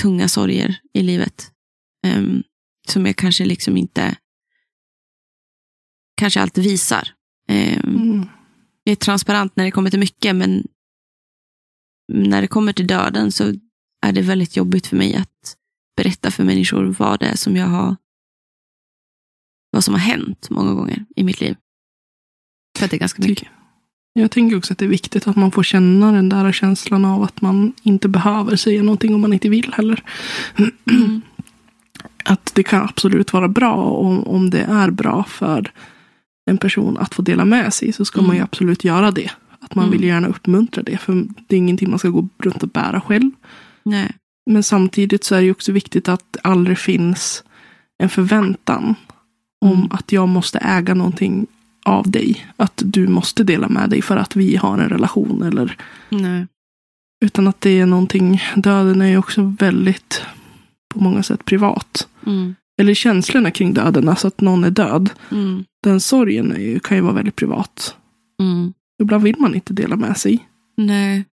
[0.00, 1.50] tunga sorger i livet.
[2.06, 2.42] Em,
[2.90, 4.16] som jag kanske liksom inte
[6.16, 7.08] kanske alltid visar.
[7.48, 8.26] Em, Mm.
[8.84, 10.66] Jag är transparent när det kommer till mycket men
[12.12, 13.54] när det kommer till döden så
[14.06, 15.56] är det väldigt jobbigt för mig att
[15.96, 17.96] berätta för människor vad det är som jag har
[19.70, 21.56] vad som har hänt många gånger i mitt liv.
[22.78, 23.48] För att det är ganska mycket.
[24.12, 27.22] Jag tänker också att det är viktigt att man får känna den där känslan av
[27.22, 30.02] att man inte behöver säga någonting om man inte vill heller.
[30.90, 31.22] Mm.
[32.28, 35.72] Att det kan absolut vara bra om, om det är bra för
[36.50, 38.44] en person att få dela med sig så ska man ju Mm.
[38.44, 39.30] absolut göra det.
[39.60, 39.98] Att man Mm.
[39.98, 43.30] vill gärna uppmuntra det för det är ingenting man ska gå runt och bära själv.
[43.82, 44.10] Nej.
[44.50, 47.44] Men samtidigt så är det ju också viktigt att det aldrig finns
[48.02, 48.94] en förväntan
[49.64, 49.88] om Mm.
[49.90, 51.46] att jag måste äga någonting
[51.84, 52.46] av dig.
[52.56, 55.42] Att du måste dela med dig för att vi har en relation.
[55.42, 55.76] Eller,
[56.08, 56.46] Nej.
[57.24, 60.22] utan att det är någonting, döden är ju också väldigt
[60.98, 62.08] på många sätt privat.
[62.26, 62.54] Mm.
[62.80, 65.10] Eller känslorna kring döden, alltså att någon är död.
[65.30, 65.64] Mm.
[65.82, 67.96] Den sorgen är ju, kan ju vara väldigt privat.
[68.42, 68.72] Mm.
[69.02, 70.48] Ibland vill man inte dela med sig.
[70.76, 71.24] Nej.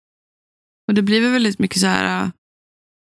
[0.88, 2.22] Och det blir väl väldigt mycket så här.
[2.24, 2.31] äh,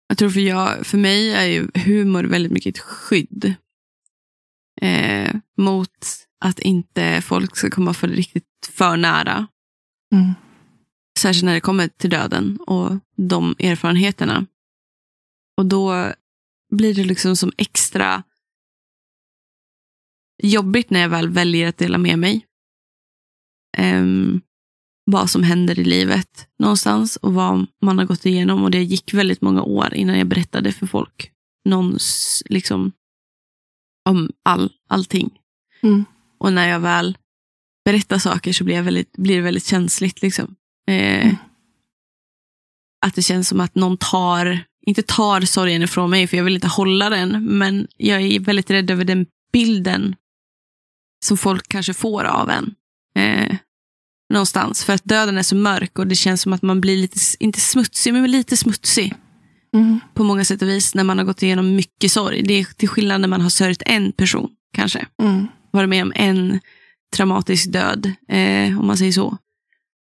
[0.07, 3.53] Jag tror för, jag, för mig är ju humor väldigt mycket ett skydd.
[4.81, 6.05] Eh, mot
[6.45, 9.47] att inte folk ska komma för riktigt för nära.
[10.15, 10.33] Mm.
[11.19, 14.45] Särskilt när det kommer till döden och de erfarenheterna.
[15.57, 16.13] Och då
[16.69, 18.23] blir det liksom som extra
[20.43, 22.45] jobbigt när jag väl väljer att dela med mig.
[23.77, 24.41] Ehm,
[25.05, 28.63] vad som händer i livet någonstans och vad man har gått igenom.
[28.63, 31.31] Och det gick väldigt många år innan jag berättade för folk.
[31.65, 32.91] Någons, liksom,
[34.09, 35.39] om all, allting.
[35.81, 36.05] Mm.
[36.37, 37.17] Och när jag väl
[37.85, 40.21] berättar saker så blir, jag väldigt, blir det väldigt känsligt.
[40.21, 40.55] Liksom.
[40.87, 41.35] Eh, Mm.
[43.05, 46.55] Att det känns som att någon tar, inte tar sorgen ifrån mig, för jag vill
[46.55, 50.15] inte hålla den, men jag är väldigt rädd över den bilden
[51.25, 52.75] som folk kanske får av en.
[53.15, 53.55] Eh,
[54.33, 54.83] någonstans.
[54.83, 57.59] För att döden är så mörk och det känns som att man blir lite, inte
[57.59, 59.13] smutsig, men lite smutsig
[59.73, 59.99] Mm.
[60.13, 62.43] på många sätt och vis när man har gått igenom mycket sorg.
[62.43, 65.05] Det är till skillnad när man har sörjt en person, kanske.
[65.21, 65.47] Mm.
[65.71, 66.59] Varit med om en
[67.15, 69.37] traumatisk död, eh, om man säger så.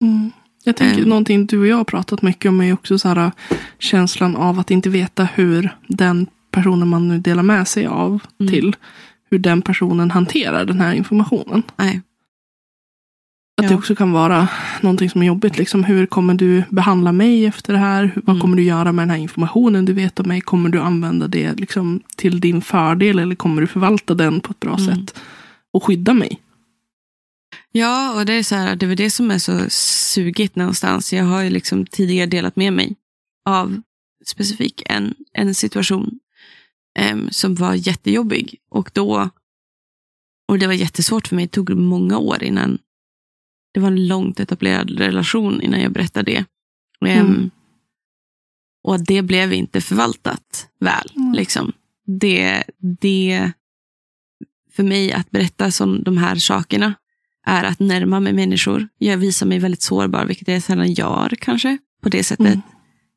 [0.04, 0.30] Mm.
[0.64, 1.08] Jag tänker Ehm.
[1.08, 3.30] någonting du och jag har pratat mycket om är också så här,
[3.78, 8.52] känslan av att inte veta hur den personen man nu delar med sig av Mm.
[8.52, 8.76] till,
[9.30, 11.62] hur den personen hanterar den här informationen.
[11.76, 12.00] Nej.
[13.60, 13.68] Att Ja.
[13.68, 14.48] det också kan vara
[14.80, 15.58] någonting som är jobbigt.
[15.58, 18.12] Liksom, hur kommer du behandla mig efter det här?
[18.14, 18.40] Vad Mm.
[18.40, 20.40] kommer du göra med den här informationen du vet om mig?
[20.40, 24.60] Kommer du använda det liksom, till din fördel eller kommer du förvalta den på ett
[24.60, 24.84] bra Mm.
[24.86, 25.14] sätt?
[25.72, 26.40] Och skydda mig?
[27.72, 31.12] Ja, och det är så här, det är det som är så sugigt någonstans.
[31.12, 32.96] Jag har ju liksom tidigare delat med mig
[33.44, 33.82] av
[34.26, 36.20] specifik en, en situation
[36.98, 38.58] em, som var jättejobbig.
[38.70, 39.30] Och då,
[40.48, 42.78] och det var jättesvårt för mig, det tog många år innan,
[43.74, 46.44] det var en långt etablerad relation innan jag berättade det.
[47.08, 47.50] Em, Mm.
[48.82, 51.12] Och det blev inte förvaltat väl.
[51.16, 51.32] Mm.
[51.32, 51.72] Liksom.
[52.06, 52.64] Det,
[53.00, 53.52] det,
[54.72, 56.94] för mig att berätta som de här sakerna
[57.46, 58.88] är att närma mig människor.
[58.98, 61.78] Jag visar mig väldigt sårbar, vilket jag sällan gör kanske.
[62.02, 62.46] På det sättet.
[62.46, 62.60] Mm.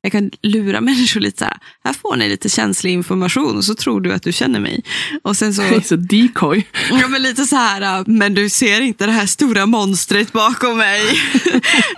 [0.02, 1.58] Jag kan lura människor lite så här.
[1.84, 4.84] Här får ni lite känslig information och så tror du att du känner mig.
[5.22, 6.68] Och sen så, så decoy.
[6.90, 11.02] ja, men lite så här, men du ser inte det här stora monstret bakom mig.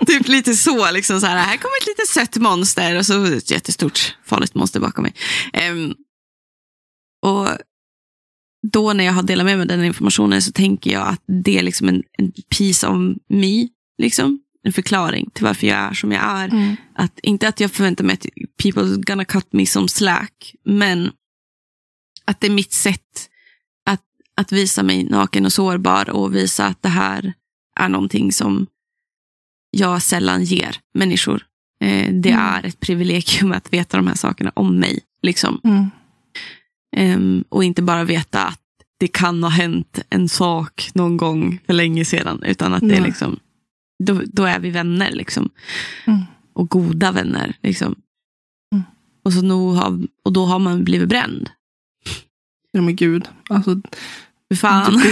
[0.06, 3.50] typ lite så, liksom så här, här kommer ett litet sött monster och så ett
[3.50, 5.14] jättestort farligt monster bakom mig.
[5.52, 5.94] Ehm,
[7.22, 7.48] och
[8.72, 11.62] då när jag har delat med mig den informationen så tänker jag att det är
[11.62, 12.96] liksom en, en piece of
[13.28, 13.68] me.
[13.98, 14.40] Liksom.
[14.62, 16.48] En förklaring till varför jag är som jag är.
[16.48, 16.76] Mm.
[16.94, 18.26] Att, inte att jag förväntar mig att
[18.62, 21.10] people gonna cut me som slack, men
[22.24, 23.28] att det är mitt sätt
[23.86, 24.02] att,
[24.36, 27.32] att visa mig naken och sårbar och visa att det här
[27.78, 28.66] är någonting som
[29.70, 31.46] jag sällan ger människor.
[31.80, 32.40] Eh, det Mm.
[32.40, 35.00] är ett privilegium att veta de här sakerna om mig.
[35.22, 35.60] Liksom.
[35.64, 35.90] Mm.
[36.96, 38.60] Ehm, och inte bara veta att
[38.98, 42.42] det kan ha hänt en sak någon gång för länge sedan.
[42.42, 43.36] Utan att det är liksom,
[44.04, 45.10] då, då är vi vänner.
[45.12, 45.48] Liksom.
[46.06, 46.20] Mm.
[46.52, 47.56] Och goda vänner.
[47.62, 47.94] Liksom.
[48.72, 48.84] Mm.
[49.24, 51.50] Och, så nog har, och då har man blivit bränd.
[52.72, 53.28] Ja men gud.
[53.48, 53.80] Alltså,
[54.60, 55.02] fan.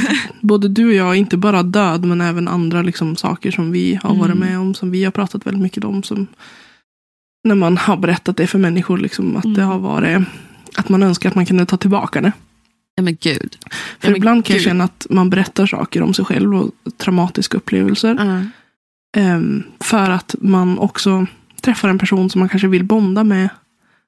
[0.40, 3.94] både du och jag är inte bara död men även andra liksom, saker som vi
[4.02, 4.48] har varit Mm.
[4.48, 4.74] med om.
[4.74, 6.02] Som vi har pratat väldigt mycket om.
[6.02, 6.26] Som,
[7.44, 8.98] när man har berättat det för människor.
[8.98, 9.68] Liksom, att det Mm.
[9.68, 10.28] har varit
[10.76, 12.32] att man önskar att man kunde ta tillbaka det.
[12.94, 13.56] ja men gud.
[14.00, 17.56] För Ja, ibland kan jag känna att man berättar saker om sig själv och traumatiska
[17.56, 18.16] upplevelser.
[19.16, 21.26] Ehm, för att man också
[21.60, 23.48] träffar en person som man kanske vill bonda med.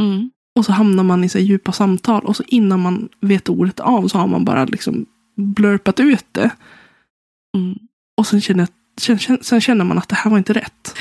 [0.00, 0.30] Mm.
[0.58, 2.24] Och så hamnar man i så djupa samtal.
[2.24, 6.50] Och så innan man vet ordet av så har man bara liksom blurpat ut det.
[7.56, 7.78] Mm.
[8.16, 8.68] Och sen känner,
[9.42, 10.94] sen känner man att det här var inte rätt.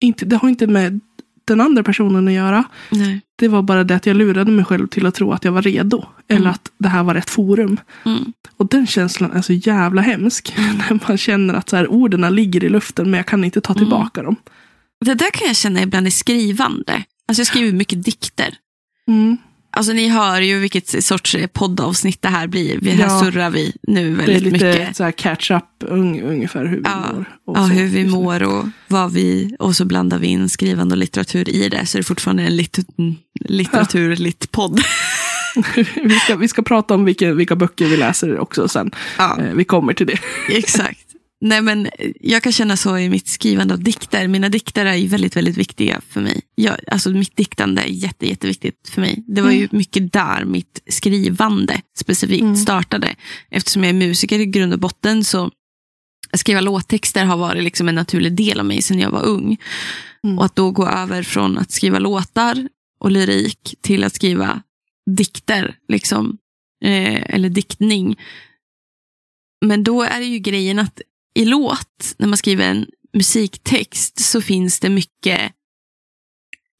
[0.00, 1.00] Inte, det har inte med
[1.48, 2.64] den andra personen att göra.
[2.90, 3.20] Nej.
[3.38, 5.62] Det var bara det att jag lurade mig själv till att tro att jag var
[5.62, 6.04] redo.
[6.28, 6.52] Eller Mm.
[6.52, 7.80] att det här var rätt forum.
[8.04, 8.32] Mm.
[8.56, 10.54] Och den känslan är så jävla hemsk.
[10.78, 13.72] När man känner att så här, orden ligger i luften men jag kan inte ta
[13.72, 13.78] Mm.
[13.84, 14.36] tillbaka dem.
[15.04, 17.04] Det där kan jag känna ibland i skrivande.
[17.28, 18.54] Alltså jag skriver mycket dikter.
[19.78, 22.78] Alltså ni hör ju vilket sorts poddavsnitt det här blir.
[22.82, 23.20] Vi här Ja.
[23.20, 24.96] surrar vi nu Det är väldigt lite mycket.
[24.96, 27.12] så här catch up un, ungefär hur vi Ja.
[27.14, 27.24] mår.
[27.56, 31.48] Ja, hur vi mår och vad vi, och så blandar vi in skrivande och litteratur
[31.48, 31.86] i det.
[31.86, 32.78] Så det är fortfarande en lit,
[33.44, 34.80] litteratur, litt podd.
[36.04, 38.90] vi, ska, vi ska prata om vilka, vilka böcker vi läser också sen.
[39.18, 40.18] Ja, Eh, vi kommer till det.
[40.48, 40.98] exakt.
[41.40, 41.88] Nej, men
[42.20, 44.28] jag kan känna så i mitt skrivande av dikter.
[44.28, 46.40] Mina dikter är väldigt, väldigt viktiga för mig.
[46.54, 49.24] Jag, alltså mitt diktande är jätte, jätteviktigt för mig.
[49.26, 52.56] Det var ju mycket där mitt skrivande specifikt Mm.
[52.56, 53.14] startade.
[53.50, 55.50] Eftersom jag är musiker i grund och botten så
[56.30, 59.56] att skriva låttexter har varit liksom en naturlig del av mig sedan jag var ung.
[60.24, 60.38] Mm.
[60.38, 62.68] Och att då gå över från att skriva låtar
[63.00, 64.62] och lyrik till att skriva
[65.16, 66.38] dikter, liksom,
[66.84, 68.16] eh, eller diktning.
[69.66, 71.00] Men då är det ju grejen att
[71.34, 75.52] i låt, när man skriver en musiktext, så finns det mycket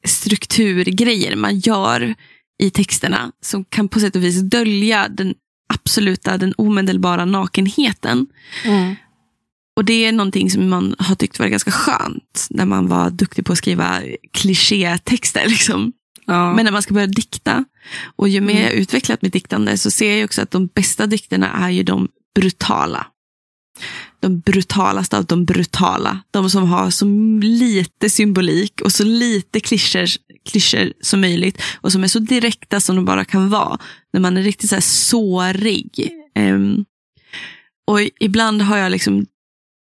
[0.07, 2.15] strukturgrejer man gör
[2.63, 5.35] i texterna som kan på sätt och vis dölja den
[5.75, 8.27] absoluta, den omedelbara nakenheten.
[9.77, 13.47] Och det är någonting som man har tyckt var ganska skönt när man var duktig
[13.47, 15.49] på att skriva klichétexter.
[15.49, 15.93] Liksom.
[16.27, 16.55] Ja.
[16.55, 17.65] Men när man ska börja dikta,
[18.17, 18.65] och ju mer Mm.
[18.65, 22.09] jag utvecklat mitt diktande så ser jag också att de bästa dikterna är ju de
[22.35, 23.07] brutala.
[24.21, 26.21] De brutalaste av de brutala.
[26.31, 27.05] De som har så
[27.43, 30.07] lite symbolik och så lite klyschor,
[30.51, 31.63] klyschor som möjligt.
[31.81, 33.79] Och som är så direkta som de bara kan vara.
[34.13, 36.11] När man är riktigt så här sårig.
[36.39, 36.85] Um,
[37.87, 39.27] och ibland har jag liksom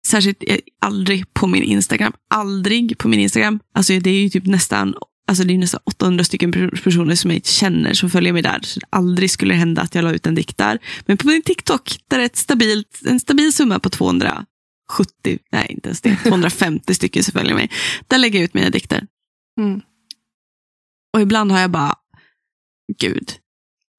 [0.08, 2.14] Särskilt eh, aldrig på min Instagram.
[2.30, 3.60] Aldrig på min Instagram.
[3.74, 4.96] Alltså det är ju typ nästan,
[5.30, 8.60] alltså det är nästan 800 stycken per- personer som jag känner som följer mig där.
[8.64, 10.80] Så det aldrig skulle hända att jag la ut en dikt där.
[11.06, 14.46] Men på min TikTok, där är ett stabilt, en stabil summa på 270,
[15.52, 17.70] nej inte ens det, 250 stycken som följer mig.
[18.08, 19.08] Där lägger jag ut mina dikter.
[19.60, 19.82] Mm.
[21.14, 21.96] Och ibland har jag bara,
[23.00, 23.32] gud,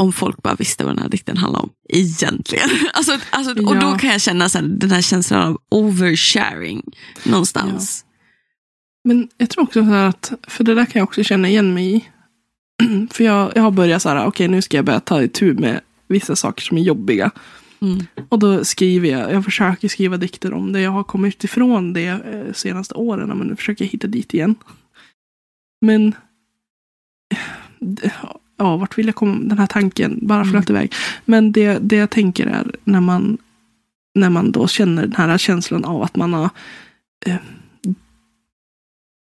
[0.02, 1.70] om folk bara visste vad den här dikten handlar om.
[1.88, 2.68] Egentligen.
[2.94, 3.98] Alltså, alltså, och då Ja.
[3.98, 6.82] kan jag känna så här, den här känslan av oversharing
[7.24, 8.04] någonstans.
[9.04, 11.74] Men jag tror också så här att, för det där kan jag också känna igen
[11.74, 12.04] mig i.
[13.10, 15.80] För jag, jag har börjat så här, okej nu ska jag börja ta itu med
[16.08, 17.30] vissa saker som är jobbiga.
[17.80, 18.06] Mm.
[18.28, 20.80] Och då skriver jag, jag försöker skriva dikter om det.
[20.80, 24.54] Jag har kommit ifrån det eh, senaste åren, men nu försöker jag hitta dit igen.
[25.80, 26.14] Men,
[28.56, 29.38] ja, vart vill jag komma?
[29.48, 30.50] Den här tanken bara Mm.
[30.50, 30.94] flöt iväg.
[31.24, 33.38] Men det, det jag tänker är när man,
[34.14, 36.50] när man då känner den här känslan av att man har
[37.26, 37.36] eh,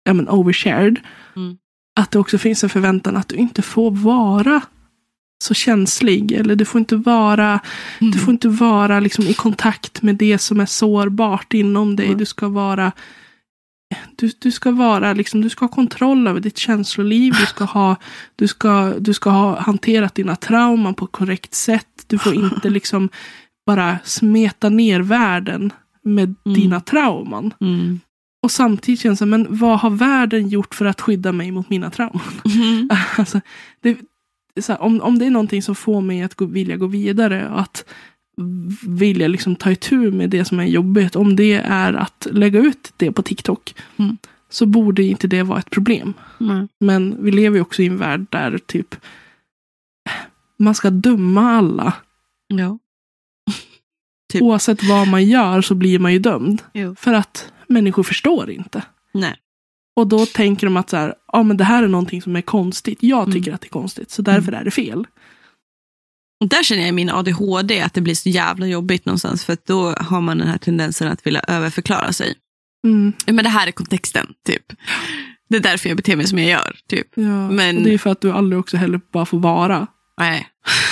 [0.03, 0.99] ja, men overshared.
[1.35, 1.57] Mm.
[1.99, 4.61] att det också finns en förväntan att du inte får vara
[5.43, 6.31] så känslig.
[6.31, 7.59] Eller du får inte vara,
[8.01, 8.11] Mm.
[8.11, 12.05] du får inte vara liksom i kontakt med det som är sårbart inom dig.
[12.05, 12.17] Mm.
[12.17, 12.91] Du ska vara
[14.15, 17.33] du, du ska vara liksom, du ska ha kontroll över ditt känsloliv.
[17.39, 17.95] Du ska ha,
[18.35, 22.03] du ska, du ska ha hanterat dina trauman på korrekt sätt.
[22.07, 23.09] Du får inte liksom
[23.65, 26.59] bara smeta ner världen med Mm.
[26.61, 27.53] dina trauman.
[27.61, 27.99] Mm.
[28.41, 31.89] Och samtidigt känns det, men vad har världen gjort för att skydda mig mot mina
[31.89, 32.21] trauman?
[32.45, 32.89] Mm.
[33.17, 33.41] Alltså,
[33.81, 33.97] det,
[34.67, 37.85] här, om, om det är någonting som får mig att gå, vilja gå vidare att
[38.87, 42.93] vilja liksom ta itu med det som är jobbigt, om det är att lägga ut
[42.97, 44.17] det på TikTok, Mm.
[44.49, 46.13] så borde inte det vara ett problem.
[46.39, 46.67] Mm.
[46.79, 48.95] Men vi lever ju också i en värld där typ
[50.59, 51.93] man ska döma alla.
[52.47, 52.79] Ja.
[54.33, 54.41] Typ.
[54.41, 56.61] Oavsett vad man gör så blir man ju dömd.
[56.73, 56.95] Jo.
[56.95, 58.83] För att människor förstår inte.
[59.13, 59.35] Nej.
[59.95, 62.41] Och då tänker de att så här, ja, men det här är någonting som är
[62.41, 62.97] konstigt.
[63.01, 63.31] Jag Mm.
[63.33, 65.07] tycker att det är konstigt, så därför är det fel.
[66.41, 69.45] Och där känner jag i min ADHD att det blir så jävla jobbigt någonstans.
[69.45, 72.35] För då har man den här tendensen att vilja överförklara sig.
[72.87, 74.63] Mm, Men det här är kontexten, typ.
[75.49, 77.07] Det är därför jag beter mig som jag gör, typ.
[77.15, 77.49] ja.
[77.51, 79.87] Men- det är för att du aldrig också heller bara får vara.
[80.19, 80.47] Nej.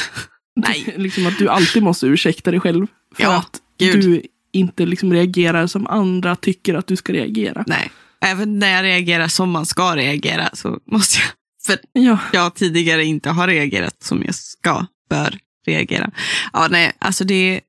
[0.55, 0.93] Nej.
[0.97, 2.87] liksom att du alltid måste ursäkta dig själv.
[3.15, 4.01] För Ja, att gud.
[4.01, 4.21] du
[4.57, 7.63] inte liksom reagerar som andra tycker att du ska reagera.
[7.67, 7.91] Nej.
[8.21, 11.27] Även när jag reagerar som man ska reagera så måste jag,
[11.65, 16.11] för Ja, jag tidigare inte har reagerat som jag ska, bör reagera.
[16.53, 17.61] Ja, nej, alltså det,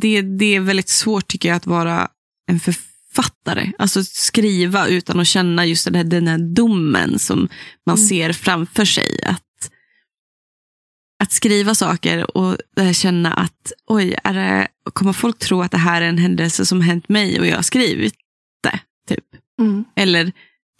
[0.00, 2.08] det, det är väldigt svårt tycker jag att vara
[2.50, 3.72] en författare.
[3.78, 7.48] Alltså skriva utan att känna just den här, den här domen som
[7.86, 8.08] man Mm.
[8.08, 9.20] ser framför sig.
[9.26, 9.42] Att,
[11.18, 15.78] att skriva saker och eh, känna att oj, är det, kommer folk tro att det
[15.78, 18.14] här är en händelse som hänt mig och jag har skrivit
[18.62, 18.80] det?
[19.08, 19.24] Typ.
[19.60, 20.32] mm, Eller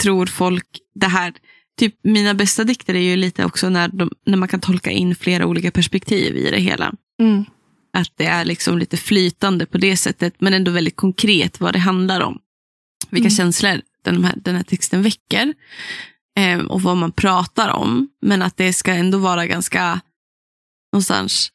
[0.03, 1.33] tror folk det här,
[1.79, 5.15] typ mina bästa dikter är ju lite också när, de, när man kan tolka in
[5.17, 6.93] flera olika perspektiv i det hela.
[7.21, 7.45] mm,
[7.93, 11.79] Att det är liksom lite flytande på det sättet, men ändå väldigt konkret vad det
[11.79, 12.39] handlar om.
[13.11, 13.37] Vilka Mm.
[13.37, 15.55] känslor den här, den här texten väcker.
[16.39, 18.09] Eh, och vad man pratar om.
[18.23, 20.01] Men att det ska ändå vara ganska
[20.93, 21.53] någonstans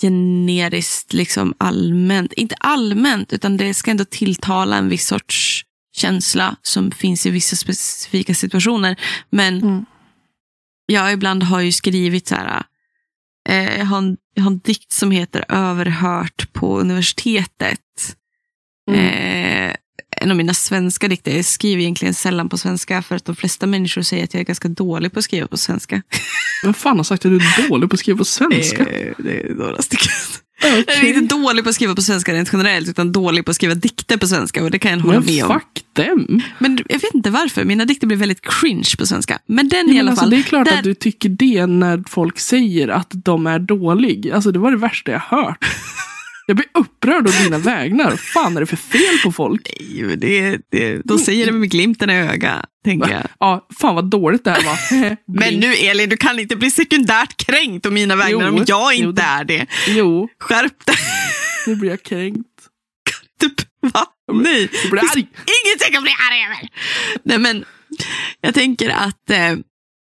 [0.00, 2.32] generiskt, liksom allmänt.
[2.32, 5.64] Inte allmänt, utan det ska ändå tilltala en viss sorts
[5.96, 9.00] känsla som finns i vissa specifika situationer.
[9.30, 9.86] Men mm.
[10.86, 12.62] jag ibland har ju skrivit så här,
[13.48, 18.16] eh, jag, har en, jag har en dikt som heter Överhört på universitetet.
[18.90, 19.00] Mm.
[19.00, 19.76] Eh,
[20.20, 23.66] en av mina svenska dikter, jag skriver egentligen sällan på svenska för att de flesta
[23.66, 26.02] människor säger att jag är ganska dålig på att skriva på svenska.
[26.64, 28.86] Vem fan har sagt att du är dålig på att skriva på svenska?
[28.86, 30.12] Eh, det är några stycken.
[30.64, 30.84] Okej.
[30.86, 33.54] Jag är inte dålig på att skriva på svenska rent generellt, utan dålig på att
[33.54, 34.64] skriva dikter på svenska.
[34.64, 35.52] Och det kan jag hålla Men med om.
[35.60, 36.42] fuck dem.
[36.58, 39.38] Men jag vet inte varför, mina dikter blir väldigt cringe på svenska.
[39.46, 40.30] Men den Ja, i alla alltså, fall.
[40.30, 44.30] det är klart där- att du tycker det när folk säger att de är dålig.
[44.30, 45.64] Alltså det var det värsta jag hört.
[46.48, 48.16] Jag blir upprörd å dina vägnar.
[48.16, 49.70] Fan är det för fel på folk?
[49.80, 53.22] Nej, det, det, de säger det med glimten i ögat, tänker jag.
[53.40, 55.16] Ja, fan vad dåligt det här var.
[55.38, 58.94] Men nu Elin, du kan inte bli sekundärt kränkt om mina vägnar Jo, om jag
[58.94, 59.66] jo, inte det- är det.
[59.86, 60.96] Jo, Skärp dig.
[61.66, 62.48] nu blir jag kränkt.
[63.40, 64.04] Typ, va?
[64.32, 64.68] Nej.
[64.82, 65.26] Jag blir arg.
[65.64, 66.68] Ingenting att bli arg över.
[67.22, 67.64] Nej, men
[68.40, 69.56] jag tänker att eh,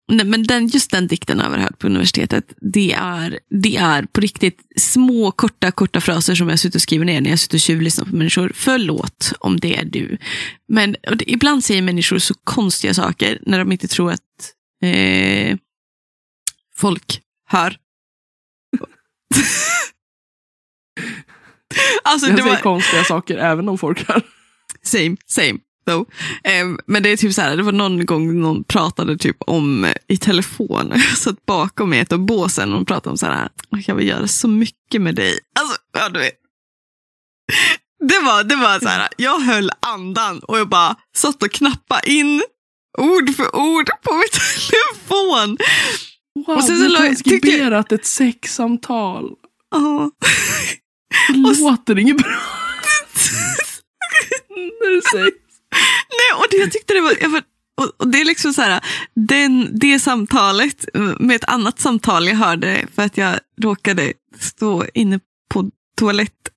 [0.07, 5.31] men den, just den dikten överhört på universitetet, det är, det är på riktigt små,
[5.31, 8.15] korta, korta fraser som jag suttit och skriver ner när jag suttit och tjuvlyssnat på
[8.15, 8.51] människor.
[8.55, 10.17] Förlåt om det är du.
[10.67, 15.57] Men det, ibland säger människor så konstiga saker när de inte tror att eh,
[16.75, 17.77] folk hör.
[22.03, 24.21] alltså, Jag det säger var, konstiga saker även om folk hör.
[24.83, 25.59] Same, same.
[25.87, 26.09] Though.
[26.43, 29.85] Em, men det är typ så här, det var någon gång någon pratade typ om
[29.85, 33.25] eh, i telefon, jag satt bakom i ett av båsen och de pratade om så
[33.25, 35.39] här, jag vill göra så mycket med dig.
[35.59, 36.33] Alltså, ja du vet.
[38.09, 42.11] Det var, det var så här, jag höll andan och jag bara satt och knappade
[42.11, 42.43] in
[42.97, 45.57] ord för ord på min telefon.
[46.47, 49.29] Wow, Och sen du så har la- tyckte jag- transkriberat ett sexsamtal.
[49.75, 50.11] Ja.
[51.33, 52.35] Det Och s- låter inget bra.
[54.49, 55.31] När du säger
[56.09, 57.13] Nej, och det, jag tyckte det var...
[57.21, 57.41] Jag var
[57.97, 58.81] och, det är liksom så här,
[59.13, 60.85] den, det samtalet
[61.19, 65.19] med ett annat samtal jag hörde för att jag råkade stå inne
[65.49, 66.49] på toalett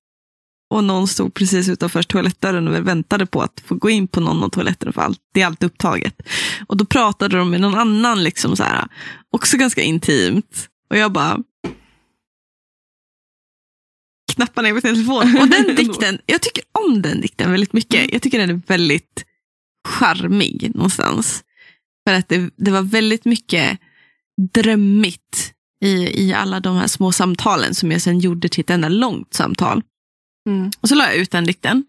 [0.71, 4.43] och någon stod precis utanför toalettdörren och väntade på att få gå in på någon
[4.43, 6.21] av toaletterna för allt, det är alltid upptaget.
[6.67, 8.87] Och då pratade de med någon annan, liksom så här,
[9.31, 10.67] också ganska intimt.
[10.89, 11.39] Och jag bara
[14.31, 15.37] knappar ner på sin telefon.
[15.41, 18.13] Och den dikten, jag tycker om den dikten väldigt mycket.
[18.13, 19.25] Jag tycker den är väldigt
[19.87, 21.43] charmig någonstans.
[22.07, 23.79] För att det, det var väldigt mycket
[24.53, 25.53] drömmigt
[25.83, 29.33] i, i alla de här små samtalen som jag sen gjorde till ett enda långt
[29.33, 29.83] samtal.
[30.49, 30.71] Mm.
[30.81, 31.85] Och så la jag ut den dikten.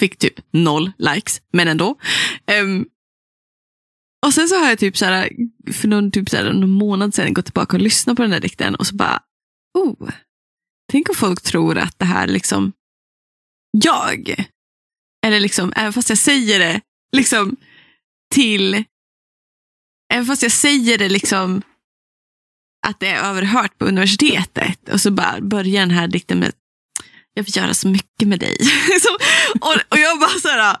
[0.00, 1.96] Fick typ noll likes, men ändå.
[2.46, 2.86] Ehm,
[4.26, 5.30] och sen så har jag typ så här,
[5.72, 8.40] för någon, typ så här, någon månad sedan gått tillbaka och lyssnat på den där
[8.40, 9.22] dikten och så bara,
[9.78, 10.10] oh,
[10.94, 12.72] tänk om folk tror att det här liksom
[13.70, 14.46] jag.
[15.26, 16.80] Eller liksom, även fast jag säger det
[17.16, 17.56] liksom
[18.34, 18.84] till,
[20.12, 21.62] även fast jag säger det liksom
[22.86, 26.52] att det är överhört på universitetet och så bara börjar den här dikten med
[27.34, 28.56] jag vill göra så mycket med dig.
[29.60, 30.76] och, och jag bara så här,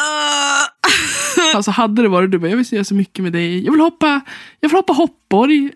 [0.00, 1.54] uh.
[1.54, 3.64] Alltså hade det varit du bara, jag vill göra så mycket med dig.
[3.64, 4.20] Jag vill hoppa,
[4.60, 5.72] jag vill hoppa hoppborg.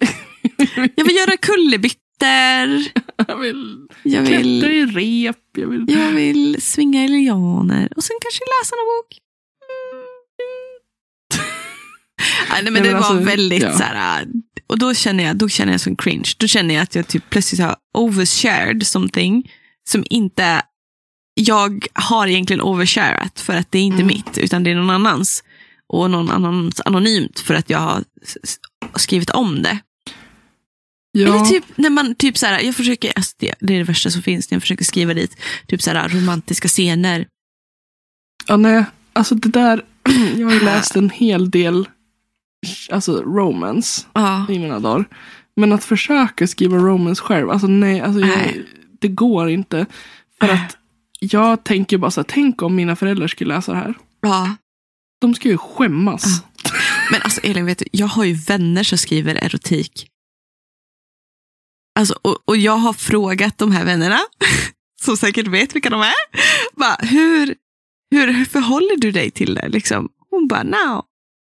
[0.94, 2.07] jag vill göra kullerbyttor.
[3.26, 5.36] Jag vill Jag klättra vill, i rep.
[5.56, 5.84] Jag vill...
[5.88, 9.18] jag vill svinga i lianer och sen kanske läsa någon bok.
[12.50, 13.72] Nej, nej, men Nej, det men var alltså, väldigt ja.
[13.72, 14.26] så här,
[14.66, 16.32] och då känner jag, då känner jag som cringe.
[16.38, 19.50] Då känner jag att jag typ plötsligt har overshared something
[19.88, 20.62] som inte,
[21.34, 24.06] jag har egentligen oversharat för att det är inte Mm.
[24.06, 25.44] mitt, utan det är någon annans.
[25.92, 28.04] Och någon annans anonymt för att jag har
[28.96, 29.78] skrivit om det.
[31.26, 31.34] Ja.
[31.34, 34.10] Eller typ när man, typ så här, jag försöker, alltså det, det är det värsta
[34.10, 37.26] som finns, när jag försöker skriva dit typ så här, romantiska scener.
[38.46, 39.82] ja, nej, alltså det där,
[40.36, 41.88] jag har ju läst en hel del
[42.90, 44.46] alltså romance Ja.
[44.48, 45.04] i mina dagar.
[45.56, 48.64] Men att försöka skriva romance själv, alltså nej, alltså jag, Nej.
[49.00, 49.86] det går inte.
[50.40, 50.76] För att
[51.20, 53.94] jag tänker bara så här, tänk om mina föräldrar skulle läsa det här.
[54.20, 54.56] ja.
[55.20, 56.42] De ska ju skämmas.
[57.12, 60.06] Men alltså Elin, vet du, jag har ju vänner som skriver erotik.
[61.98, 64.18] Alltså, och, och jag har frågat de här vännerna,
[65.02, 66.14] som säkert vet vilka de är,
[66.76, 67.54] bara, hur,
[68.10, 69.68] hur, hur förhåller du dig till det?
[69.68, 70.08] Liksom.
[70.30, 71.02] Hon bara, no.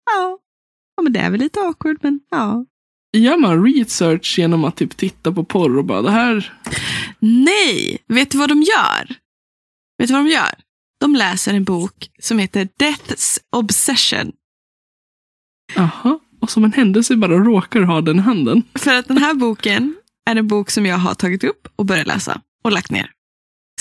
[0.06, 0.38] ja.
[0.96, 2.66] ja, men det är väl lite awkward, men ja.
[3.18, 6.60] Gör man research genom att typ titta på porr och bara det här,
[7.20, 9.16] Nej, vet du vad de gör?
[9.98, 10.54] Vet du vad de gör?
[11.00, 14.32] De läser en bok som heter Death's Obsession.
[15.78, 16.20] aha.
[16.42, 18.64] Och som en händelse bara råkar ha den i handen.
[18.76, 19.96] För att den här boken
[20.30, 23.12] är en bok som jag har tagit upp och börjat läsa och lagt ner.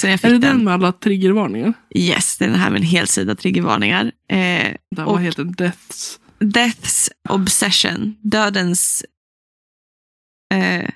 [0.00, 0.56] Sen jag fick Är det den.
[0.56, 1.72] den med alla triggervarningar?
[1.94, 4.04] Yes, det är den här med en helsida triggervarningar.
[4.28, 4.36] Eh,
[4.96, 5.52] Den vad heter den?
[5.52, 6.20] Deaths.
[6.40, 9.04] Death's Obsession, dödens
[10.54, 10.88] eh,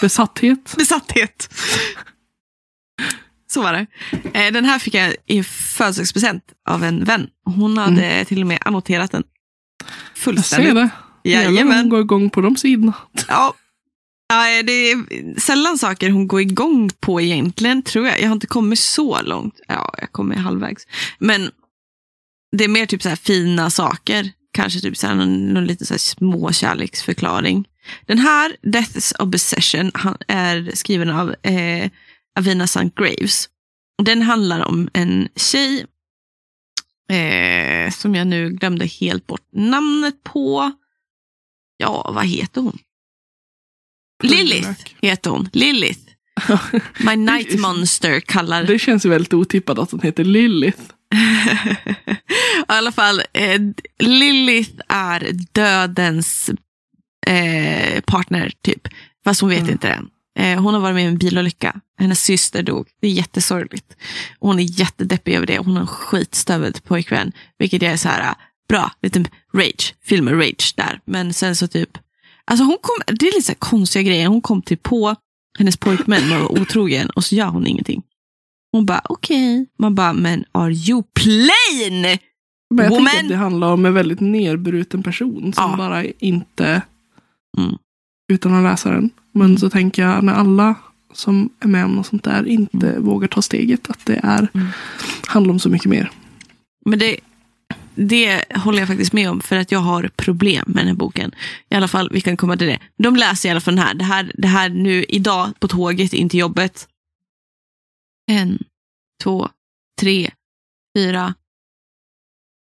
[0.00, 0.74] Besatthet.
[0.78, 1.54] besatthet.
[3.50, 3.86] Så var det.
[4.46, 7.26] Eh, den här fick jag i födelsedagspresent av en vän.
[7.44, 9.22] Hon hade till och med annoterat den.
[9.78, 10.74] Jag ser Fullständigt.
[10.74, 10.90] det.
[11.30, 11.78] Jajamän.
[11.78, 12.92] hon går igång på de sidorna.
[13.28, 13.54] Ja.
[14.32, 18.20] Ja, det är sällan saker hon går igång på egentligen, tror jag.
[18.20, 19.60] Jag har inte kommit så långt.
[19.68, 20.86] Ja, jag kommer halvvägs.
[21.18, 21.50] Men
[22.56, 24.32] det är mer typ så här fina saker.
[24.52, 27.68] Kanske typ så här någon, någon liten så här små kärleksförklaring.
[28.06, 31.90] Den här, Death's Obsession, han är skriven av eh,
[32.38, 32.90] Avina St.
[32.96, 33.48] Graves.
[34.02, 35.86] Den handlar om en tjej
[37.12, 40.72] eh, som jag nu glömde helt bort namnet på.
[41.76, 42.78] Ja, vad heter hon?
[44.20, 44.70] Lilith
[45.02, 45.48] heter hon.
[45.52, 46.00] Lilith.
[46.98, 48.64] My Night Monster kallar...
[48.64, 50.80] Det känns väldigt otippat att hon heter Lilith.
[52.58, 53.60] I alla fall, eh,
[53.98, 56.50] Lilith är dödens
[57.26, 58.88] eh, partner, typ.
[59.24, 59.70] Fast hon vet Mm.
[59.72, 60.08] inte det än.
[60.38, 61.80] Eh, hon har varit med i en bilolycka.
[61.98, 62.88] Hennes syster dog.
[63.00, 63.96] Det är jättesorgligt.
[64.38, 65.58] Hon är jättedeppig över det.
[65.58, 67.32] Hon har en skitstövel till pojkvän.
[67.58, 68.34] Vilket jag är så här,
[68.68, 69.94] bra, lite rage.
[70.04, 71.00] Filmer rage där.
[71.04, 71.90] Men sen så typ,
[72.44, 74.28] alltså hon kom, det är lite så konstiga grejer.
[74.28, 75.16] Hon kom typ på
[75.58, 78.02] hennes pojkvän var otrogen och så gör hon ingenting.
[78.72, 79.66] Hon bara, okej.
[79.78, 82.18] Man bara, men are you plain?
[82.74, 83.06] Men jag Woman.
[83.22, 85.76] att det handlar om en väldigt nerbruten person som Ja.
[85.76, 86.82] bara inte,
[87.58, 87.76] Mm.
[88.32, 89.10] utan att läsa den.
[89.32, 90.74] Men så tänker jag när alla
[91.12, 94.66] som är med om något sånt där inte vågar ta steget, att det är, Mm.
[95.26, 96.10] handlar om så mycket mer.
[96.86, 97.16] Men det,
[98.08, 101.34] det håller jag faktiskt med om för att jag har problem med den här boken.
[101.68, 102.80] I alla fall, vi kan komma till det.
[102.96, 103.94] De läser i alla fall den här.
[103.94, 106.88] Det här, det här nu idag på tåget in till jobbet.
[108.30, 108.58] En,
[109.22, 109.48] två,
[110.00, 110.30] tre,
[110.96, 111.34] fyra,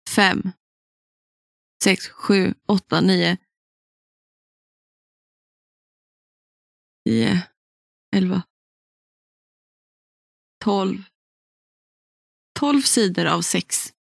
[0.09, 0.51] fem,
[1.83, 3.37] sex, sju, åtta, nio,
[7.05, 7.41] tio,
[8.15, 8.41] elva,
[10.63, 11.03] tolv.
[12.59, 13.93] Tolv sidor av sex.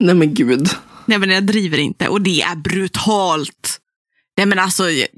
[0.00, 0.68] Nej men gud.
[1.06, 3.80] Nej men jag driver inte och det är brutalt.
[4.36, 4.90] Nej men alltså.
[4.90, 5.08] jag-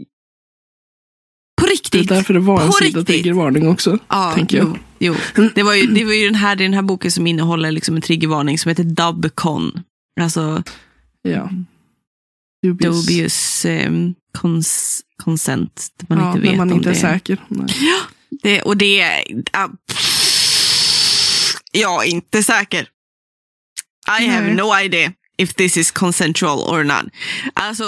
[1.60, 2.08] På Det är riktigt.
[2.08, 3.06] därför det var en På sida riktigt.
[3.06, 3.98] triggervarning också.
[4.08, 4.78] ja, tänker jag.
[4.98, 5.48] Jo, jo.
[5.54, 7.96] Det var ju, det var ju den, här, är den här boken som innehåller liksom
[7.96, 9.82] en triggervarning som heter Dubcon.
[10.20, 10.62] Alltså,
[11.22, 11.50] Ja.
[12.66, 13.06] Dubious.
[13.06, 15.90] dubious um, cons consent.
[16.08, 17.44] Man ja, inte vet när man om inte det är säker.
[17.48, 17.66] Nej.
[18.42, 19.34] Det, och det är...
[19.34, 19.74] Uh,
[21.72, 22.88] jag är inte säker.
[24.20, 24.54] I have Nej.
[24.54, 27.12] no idea if this is consensual or not.
[27.54, 27.84] Alltså,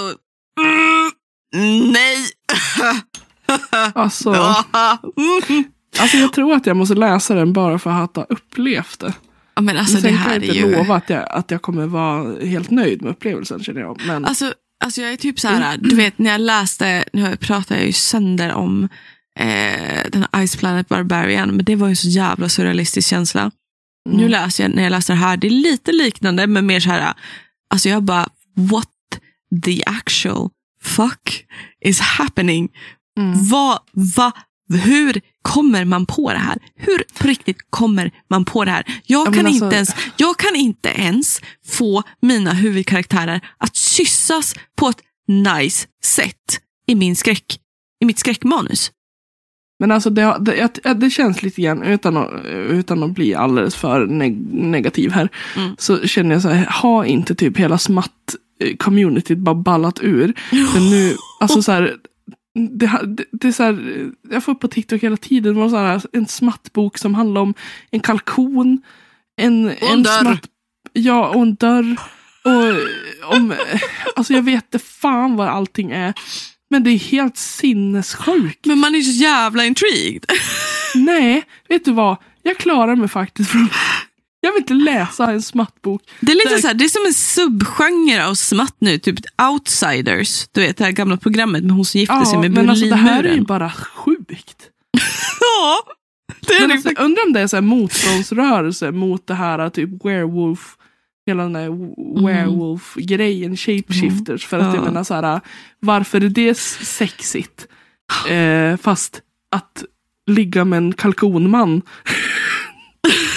[1.53, 2.17] mm, nej.
[3.95, 4.29] Alltså,
[5.17, 5.63] Mm.
[5.99, 9.13] alltså, jag tror att jag måste läsa den bara för att ha upplevt det.
[9.55, 10.75] Ja, men alltså Men sen det kan här jag är inte ju...
[10.75, 14.01] lova att jag, att jag kommer vara helt nöjd med upplevelsen känner jag.
[14.07, 14.53] Men Alltså,
[14.83, 17.93] alltså jag är typ så här, du vet när jag läste, nu pratar jag ju
[17.93, 18.89] sönder om
[19.39, 23.51] eh, den Ice Planet Barbarian, men det var ju en så jävla surrealistisk känsla.
[24.05, 26.79] Nu mm, läser jag, när jag läser det här, det är lite liknande, men mer
[26.79, 27.13] så här,
[27.69, 28.89] alltså jag bara, what
[29.65, 30.49] the actual
[30.81, 31.45] fuck
[31.85, 32.69] is happening?
[33.17, 33.47] mm.
[33.49, 34.31] Vad, va,
[34.69, 36.57] hur kommer man på det här?
[36.75, 38.83] Hur på riktigt kommer man på det här?
[39.05, 44.55] Jag, Ja, kan, alltså- inte ens, jag kan inte ens få mina huvudkaraktärer att kyssas
[44.75, 47.59] på ett nice sätt i, min skräck,
[48.01, 48.91] i mitt skräckmanus.
[49.79, 54.05] Men alltså det, det, det känns lite grann, utan att, utan att bli alldeles för
[54.05, 55.75] neg negativ här, Mm.
[55.77, 60.33] så känner jag så här, har inte typ hela smatt-communityt bara ballat ur?
[60.73, 61.95] För nu, alltså så här,
[62.53, 65.77] det, det, det är så här, jag får upp på TikTok hela tiden, var så
[65.77, 67.53] här, en smattbok som handlar om
[67.91, 68.81] en kalkon,
[69.37, 70.21] en, en dörr.
[70.21, 70.43] Smatt,
[70.93, 71.95] ja, och en dörr.
[72.43, 73.53] Och om,
[74.15, 76.13] alltså jag vet inte fan vad allting är.
[76.69, 78.65] Men det är helt sinnessjukt.
[78.65, 80.25] Men man är så jävla intrigued.
[80.95, 82.17] Nej, vet du vad?
[82.43, 83.69] Jag klarar mig faktiskt från...
[84.41, 86.01] Jag vill inte läsa en smattbok.
[86.19, 89.19] Det är lite Där- så här, det är som en subgenre av smatt nu, typ
[89.51, 90.47] Outsiders.
[90.51, 92.85] Du vet det här gamla programmet med hon som gifte sig Ja, med men alltså
[92.85, 94.55] det här är ju bara sjukt.
[95.39, 95.83] Ja,
[96.47, 96.73] det är Men det.
[96.75, 100.75] alltså, jag undrar om det är så här motståndsrörelse mot det här typ werewolf,
[101.25, 101.69] hela den där
[102.25, 104.45] werewolf-grejen, shapeshifters.
[104.45, 104.75] För att jag.
[104.75, 104.85] Ja.
[104.85, 105.41] menar så här,
[105.79, 107.67] varför är det sexigt?
[108.29, 109.21] Eh, fast
[109.51, 109.83] att
[110.27, 111.81] ligga med en kalkonman.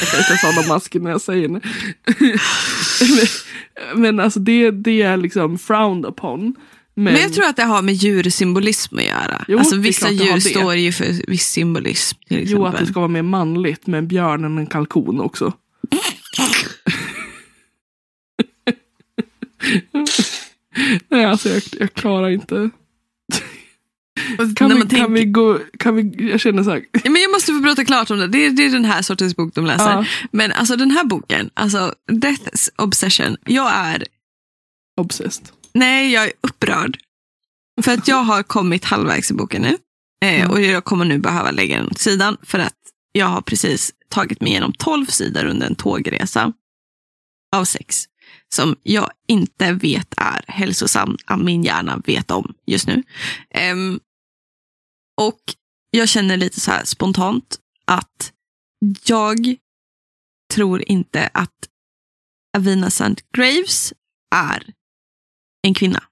[0.01, 1.61] jag kan inte hålla masken när jag säger det.
[3.95, 6.55] men, men alltså det, det är liksom frowned upon.
[6.95, 9.45] Men, Men jag tror att det har med djursymbolism att göra.
[9.49, 12.19] Jo, alltså vissa djur står ju för viss symbolism.
[12.29, 15.53] Jo, att det ska vara mer manligt med en björn än en kalkon också.
[21.09, 22.71] Nej, alltså jag, jag klarar inte.
[24.57, 26.85] Kan, När vi, kan vi gå, kan vi, jag känner så här.
[27.05, 28.27] Men jag måste få prata klart om det.
[28.29, 29.91] Det är, det är den här sortens bok de läser.
[29.93, 33.37] Ja, Men alltså den här boken, alltså Death's Obsession.
[33.45, 34.05] Jag är,
[35.01, 35.49] obsessed.
[35.73, 36.99] nej jag är upprörd.
[37.83, 39.69] För att jag har kommit halvvägs i boken nu.
[40.25, 40.51] Eh, Mm.
[40.51, 42.37] Och jag kommer nu behöva lägga den åt sidan.
[42.43, 42.75] För att
[43.13, 46.53] jag har precis tagit mig igenom 12 sidor under en tågresa.
[47.57, 48.05] Av sex.
[48.55, 51.17] Som jag inte vet är hälsosam.
[51.25, 53.03] att Min hjärna vet om just nu.
[53.51, 54.01] Ehm,
[55.21, 55.41] och
[55.91, 58.33] jag känner lite så här spontant att
[59.07, 59.57] jag
[60.55, 61.55] tror inte att
[62.57, 63.15] Avina St.
[63.37, 63.93] Graves
[64.35, 64.73] är
[65.63, 66.03] en kvinna.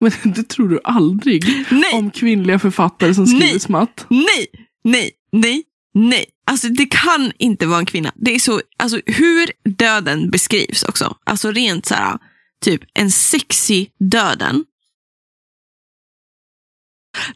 [0.00, 3.60] Men det tror du aldrig Nej, om kvinnliga författare som skriver Nej.
[3.60, 4.06] smatt.
[4.10, 4.46] nej,
[4.84, 5.62] nej, nej,
[5.94, 6.26] nej.
[6.46, 8.12] Alltså det kan inte vara en kvinna.
[8.16, 11.16] Det är så, alltså hur döden beskrivs också.
[11.24, 12.18] Alltså rent så här,
[12.60, 14.64] typ en sexy döden.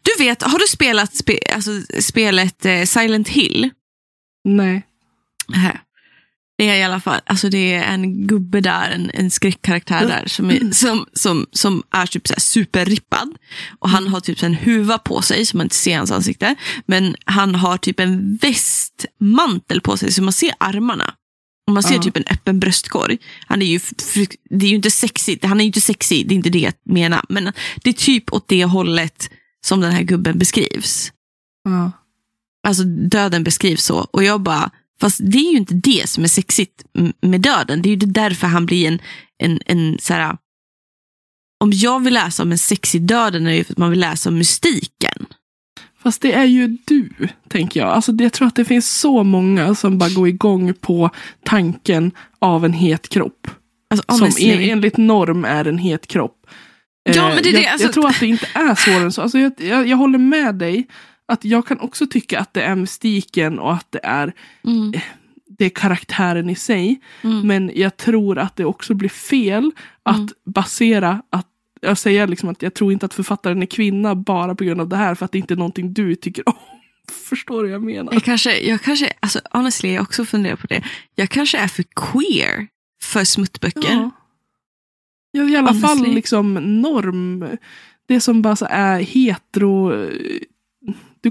[0.03, 3.71] Du vet, har du spelat spe, alltså, spelet eh, Silent Hill?
[4.45, 4.87] Nej.
[5.53, 5.81] Här.
[6.59, 10.27] Det är i alla fall, alltså det är en gubbe där, en, en skräckkaraktär där
[10.27, 13.35] som är, som, som, som är typ så superrippad.
[13.79, 16.55] Och han har typ en huva på sig så man inte ser hans ansikte.
[16.87, 21.15] Men han har typ en västmantel på sig så man ser armarna.
[21.67, 22.03] Och man ser Ja.
[22.03, 23.19] typ en öppen bröstkorg.
[23.47, 23.81] Han är ju,
[24.51, 26.75] det är ju inte sexigt, han är ju inte sexig, det är inte det jag
[26.85, 27.25] menar.
[27.29, 27.53] Men
[27.83, 29.31] det är typ åt det hållet
[29.67, 31.13] som den här gubben beskrivs.
[31.65, 31.93] Ja.
[32.67, 33.97] Alltså döden beskrivs så.
[33.99, 34.71] Och jag bara,
[35.01, 36.85] fast det är ju inte det som är sexigt
[37.23, 37.83] med döden.
[37.83, 38.99] Det är ju därför han blir en,
[39.39, 40.37] en, en så här.
[41.61, 44.01] Om jag vill läsa om en sexig döden är det ju för att man vill
[44.01, 45.27] läsa om mystiken.
[46.03, 47.11] Fast det är ju du,
[47.49, 47.89] tänker jag.
[47.89, 51.11] Alltså, jag tror att det finns så många som bara går igång på
[51.45, 53.47] tanken av en het kropp.
[53.91, 56.47] Alltså, Som en, enligt norm är en het kropp.
[57.05, 59.03] Ja, Eh, men det är jag, det, alltså- jag tror att det inte är svårare
[59.05, 59.23] än så.
[59.23, 60.87] Alltså, jag, jag, jag håller med dig.
[61.29, 64.33] Att jag kan också tycka att det är mystiken och att det är,
[64.65, 64.93] Mm,
[65.59, 67.01] det är karaktären i sig.
[67.23, 69.71] mm, Men jag tror att det också blir fel
[70.03, 70.29] att Mm.
[70.47, 71.47] basera att
[71.81, 74.89] jag säger liksom att jag tror inte att författaren är kvinna bara på grund av
[74.89, 76.55] det här för att det inte är någonting du tycker om.
[77.29, 78.13] Förstår du vad jag menar?
[78.13, 80.85] jag kanske, jag kanske, alltså honestly, jag också funderar på det.
[81.15, 82.67] Jag kanske är för queer
[83.03, 83.93] för smuttböcker.
[83.93, 84.11] Ja.
[85.31, 85.89] Ja, I alla Honestly.
[85.89, 87.47] fall liksom norm.
[88.07, 89.93] Det som bara så är hetero.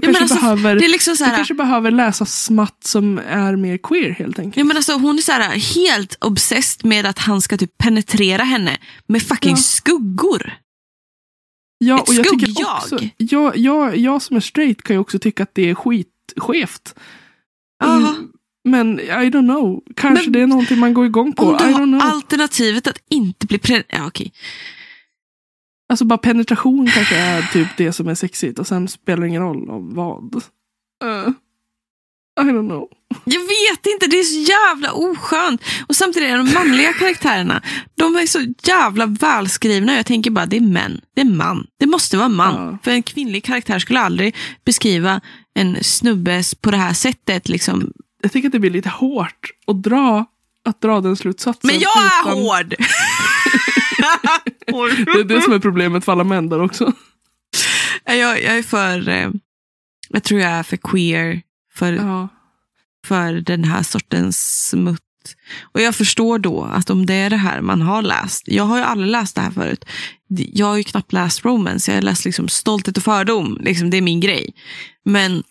[0.00, 3.78] kanske, alltså, behöver, Det är liksom så du kanske behöver läsa smatt som är mer
[3.78, 4.56] queer helt enkelt.
[4.56, 8.42] Ja, men alltså, hon är så här, helt obsessed med att han ska typ penetrera
[8.42, 9.56] henne med fucking Ja.
[9.56, 10.52] skuggor.
[11.78, 12.76] Ja, Ett och jag tycker skuggjag.
[12.76, 16.94] också, jag, jag, jag som är straight kan ju också tycka att det är skitskevt.
[17.84, 18.04] Mm,
[18.68, 19.82] men I don't know.
[19.96, 21.42] Kanske Men- det är någonting man går igång på.
[21.44, 22.00] Om du I don't know.
[22.02, 23.60] har alternativet att inte bli.
[23.88, 24.32] Ja, okej.
[25.94, 29.42] Alltså bara penetration kanske är typ det som är sexigt och sen spelar det ingen
[29.42, 30.34] roll om vad.
[31.04, 31.32] Uh,
[32.40, 32.88] I don't know.
[33.24, 35.62] Jag vet inte, det är så jävla oskönt.
[35.86, 37.62] Och samtidigt är de manliga karaktärerna,
[37.94, 39.96] de är så jävla välskrivna.
[39.96, 41.00] Jag tänker bara, det är män.
[41.14, 41.66] Det är man.
[41.80, 42.54] Det måste vara man.
[42.54, 42.78] Ja.
[42.84, 45.20] För en kvinnlig karaktär skulle aldrig beskriva
[45.54, 47.48] en snubbe på det här sättet.
[47.48, 47.92] Liksom.
[48.22, 50.26] Jag tycker att det blir lite hårt att dra,
[50.64, 51.70] att dra den slutsatsen.
[51.72, 52.74] Men jag är utan- hård!
[54.66, 56.92] Det är det som är problemet för alla män där också.
[58.04, 59.30] jag, jag är för, eh,
[60.08, 61.42] jag tror jag är för queer
[61.74, 62.28] för, Ja.
[63.06, 65.00] för den här sortens smutt.
[65.62, 68.42] Och jag förstår då att om det är det här man har läst.
[68.46, 69.84] Jag har ju aldrig läst det här förut.
[70.28, 71.90] Jag har ju knappt läst romance.
[71.90, 73.58] Jag har läst liksom Stolthet och fördom.
[73.60, 74.54] Liksom, det är min grej.
[75.04, 75.42] Men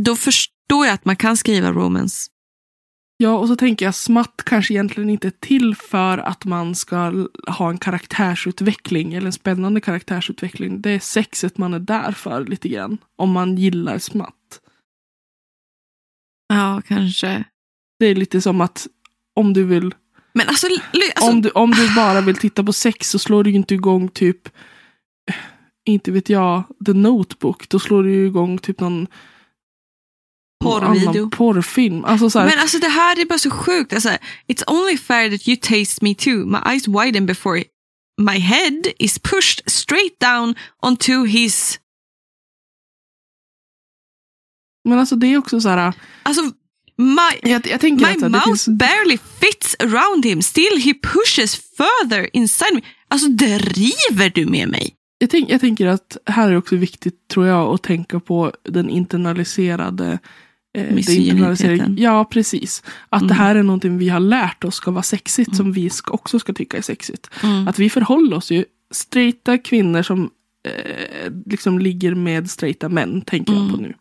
[0.00, 2.30] då förstår jag att man kan skriva romance.
[3.24, 7.26] Ja, och så tänker jag smatt kanske egentligen inte är till för att man ska
[7.46, 10.80] ha en karaktärsutveckling eller en spännande karaktärsutveckling.
[10.80, 12.98] Det är sexet man är där för lite grann.
[13.16, 14.60] Om man gillar smatt.
[16.48, 17.44] Ja, kanske.
[17.98, 18.86] Det är lite som att
[19.34, 19.94] om du vill
[20.32, 20.66] Men alltså,
[21.14, 23.74] alltså om, du, om du bara vill titta på sex så slår du ju inte
[23.74, 24.48] igång typ,
[25.84, 27.68] inte vet jag, The Notebook.
[27.68, 29.06] Då slår du ju igång typ någon
[30.64, 31.30] Porrvideo.
[31.30, 32.04] porrfilm.
[32.04, 33.92] Alltså så här, Men alltså det här är bara så sjukt.
[33.92, 34.08] Alltså,
[34.48, 36.46] It's only fair that you taste me too.
[36.46, 37.64] My eyes widen before
[38.20, 41.80] my head is pushed straight down onto his...
[44.88, 45.92] men alltså det är också så här,
[46.22, 46.42] Alltså,
[46.96, 50.42] my, jag, jag my att mouth finns, barely fits around him.
[50.42, 52.80] Still he pushes further inside me.
[53.08, 54.96] Alltså driver du med mig?
[55.18, 58.90] jag, tänk, jag tänker att här är också viktigt tror jag att tänka på den
[58.90, 60.18] internaliserade
[60.74, 61.36] Misogyniteten.
[61.36, 62.82] internaliserade- Ja, precis.
[63.08, 63.28] Att Mm.
[63.28, 66.52] det här är någonting vi har lärt oss ska vara sexigt som vi också ska
[66.52, 67.30] tycka är sexigt.
[67.42, 67.68] Mm.
[67.68, 70.30] Att vi förhåller oss ju straighta kvinnor som
[70.68, 73.94] eh, liksom ligger med straighta män, tänker jag på nu.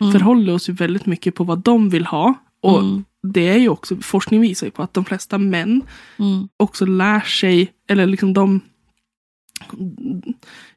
[0.00, 0.12] Mm.
[0.12, 2.34] Förhåller oss ju väldigt mycket på vad de vill ha.
[2.60, 3.04] Och Mm.
[3.22, 5.82] det är ju också, forskning visar ju på att de flesta män
[6.16, 6.48] Mm.
[6.56, 8.60] också lär sig, eller liksom de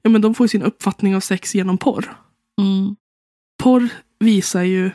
[0.01, 2.15] Ja men de får sin uppfattning av sex genom porr.
[2.61, 2.95] Mm.
[3.63, 3.89] Porr
[4.19, 4.91] visar ju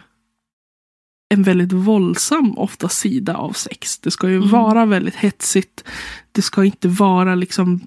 [1.29, 3.99] en väldigt våldsam ofta sida av sex.
[3.99, 4.49] Det ska ju Mm.
[4.49, 5.85] vara väldigt hetsigt.
[6.33, 7.81] Det ska inte vara liksom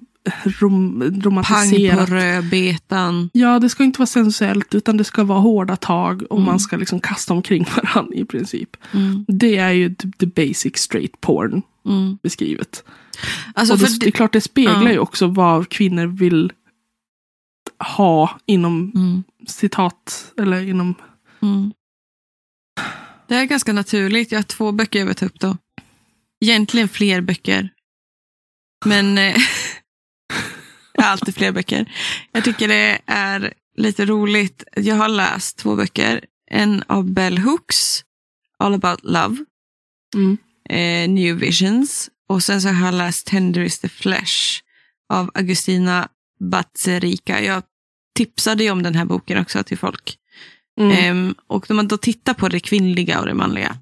[0.44, 2.08] rom, Pang romantiserat.
[2.08, 3.30] på rödbetan.
[3.32, 6.46] Ja, det ska inte vara sensuellt utan det ska vara hårda tag och Mm.
[6.46, 8.76] man ska liksom kasta omkring varandra i princip.
[8.92, 9.24] Mm.
[9.28, 12.18] Det är ju typ the basic straight porn Mm.
[12.22, 12.84] beskrivet.
[13.54, 14.92] Alltså, och det det, är klart det speglar Ja.
[14.92, 16.52] ju också vad kvinnor vill
[17.96, 19.22] ha inom mm.
[19.46, 20.94] citat eller inom
[21.42, 21.72] Mm.
[23.30, 24.32] Det är ganska naturligt.
[24.32, 25.56] Jag har två böcker jag vill ta upp då.
[26.40, 27.70] Egentligen fler böcker.
[28.84, 29.36] Men eh,
[30.92, 31.92] jag har alltid fler böcker.
[32.32, 34.64] Jag tycker det är lite roligt.
[34.76, 36.24] Jag har läst två böcker.
[36.50, 38.04] En av Bell Hooks,
[38.58, 39.36] All about love,
[40.14, 42.10] mm, eh, New Visions.
[42.28, 44.62] Och sen så har jag läst Tender is the flesh
[45.12, 46.08] av Agustina
[46.40, 47.40] Batzerica.
[47.40, 47.62] Jag
[48.16, 50.19] tipsade ju om den här boken också till folk.
[50.80, 53.76] Mm, Ehm, och när man då tittar på det kvinnliga och det manliga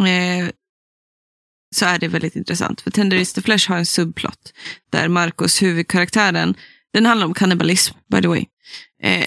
[0.00, 0.50] eh,
[1.74, 2.80] så är det väldigt intressant.
[2.80, 4.52] För Tender is the Flesh har en subplot
[4.92, 6.54] där Marcos huvudkaraktären,
[6.92, 8.46] den handlar om kannibalism by the way.
[9.02, 9.26] Eh,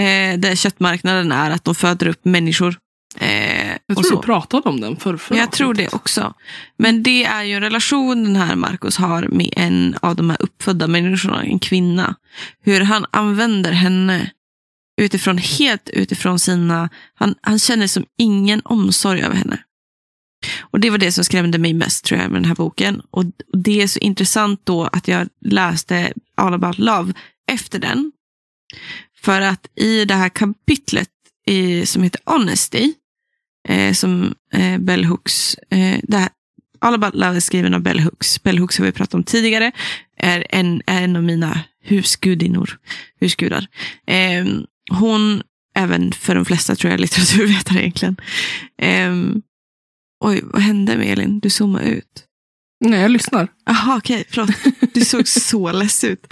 [0.00, 2.78] eh, där köttmarknaden är att de föder upp människor.
[3.20, 4.16] Eh, jag och tror så.
[4.16, 6.34] du pratade om den för, för Jag tror det också.
[6.76, 10.42] Men det är ju en relation den här Marcus har med en av de här
[10.42, 12.14] uppfödda människorna, en kvinna.
[12.62, 14.30] Hur han använder henne
[14.98, 16.88] utifrån, helt utifrån sina...
[17.14, 19.62] Han, han känner som ingen omsorg över henne.
[20.60, 23.02] Och det var det som skrämde mig mest tror jag med den här boken.
[23.10, 27.12] Och, och det är så intressant då att jag läste All about love
[27.50, 28.12] efter den.
[29.20, 31.10] För att i det här kapitlet
[31.46, 32.92] i, som heter Honesty,
[33.68, 36.28] eh, som eh, Bell Hooks, eh, det här,
[36.80, 38.42] All about love är skriven av Bell Hooks.
[38.42, 39.72] Bell Hooks har vi pratat om tidigare,
[40.16, 42.78] är en, är en av mina husgudinnor,
[43.20, 43.66] husgudar.
[44.06, 44.46] Eh,
[44.88, 45.42] hon,
[45.74, 48.16] även för de flesta tror jag, litteraturvetare egentligen.
[48.82, 49.12] Eh,
[50.24, 51.40] oj, vad hände med Elin?
[51.40, 52.24] Du zoomade ut.
[52.84, 53.48] Nej, jag lyssnar.
[53.66, 54.24] Jaha, okej.
[54.30, 54.50] förlåt.
[54.94, 56.26] Du såg så less ut.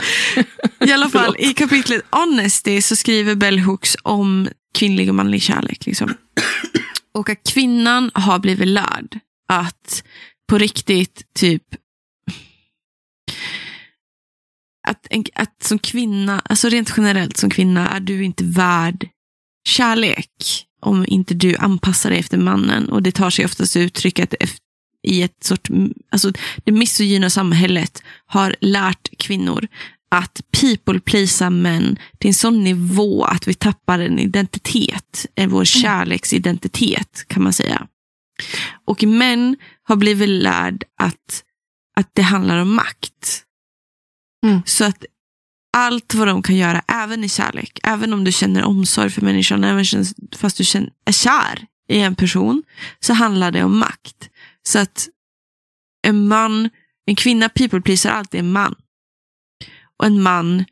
[0.86, 1.50] I alla fall, Förlåt.
[1.50, 5.86] i kapitlet Honesty så skriver Bell Hooks om kvinnlig och manlig kärlek.
[5.86, 6.14] Liksom.
[7.14, 10.04] Och att kvinnan har blivit lärd att
[10.48, 11.62] på riktigt typ
[14.86, 19.08] att, en, att som kvinna, alltså rent generellt som kvinna är du inte värd
[19.68, 22.88] kärlek om inte du anpassar dig efter mannen.
[22.88, 24.34] Och det tar sig oftast uttryck att
[25.02, 25.68] i ett sort,
[26.10, 26.32] alltså
[26.64, 29.68] det misogyna samhället har lärt kvinnor
[30.08, 35.64] att people pleasa män till en sån nivå att vi tappar en identitet, en vår
[35.64, 37.86] kärleksidentitet kan man säga.
[38.84, 41.44] Och män har blivit lärd att,
[41.96, 43.45] att det handlar om makt.
[44.46, 44.62] Mm.
[44.66, 45.04] Så att
[45.76, 49.64] allt vad de kan göra, även i kärlek, även om du känner omsorg för människan,
[49.64, 49.84] även
[50.36, 52.62] fast du känner, är kär i en person,
[53.00, 54.30] så handlar det om makt.
[54.62, 55.08] Så att
[56.02, 56.70] en man,
[57.06, 58.74] en kvinna people pleaser alltid en man.
[59.98, 60.64] Och en man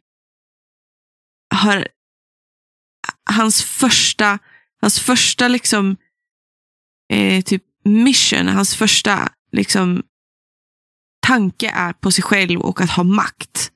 [1.54, 1.88] har
[3.30, 4.38] hans första,
[4.80, 5.96] hans första liksom
[7.12, 10.02] eh, typ mission, hans första liksom
[11.26, 13.70] tanke är på sig själv och att ha makt.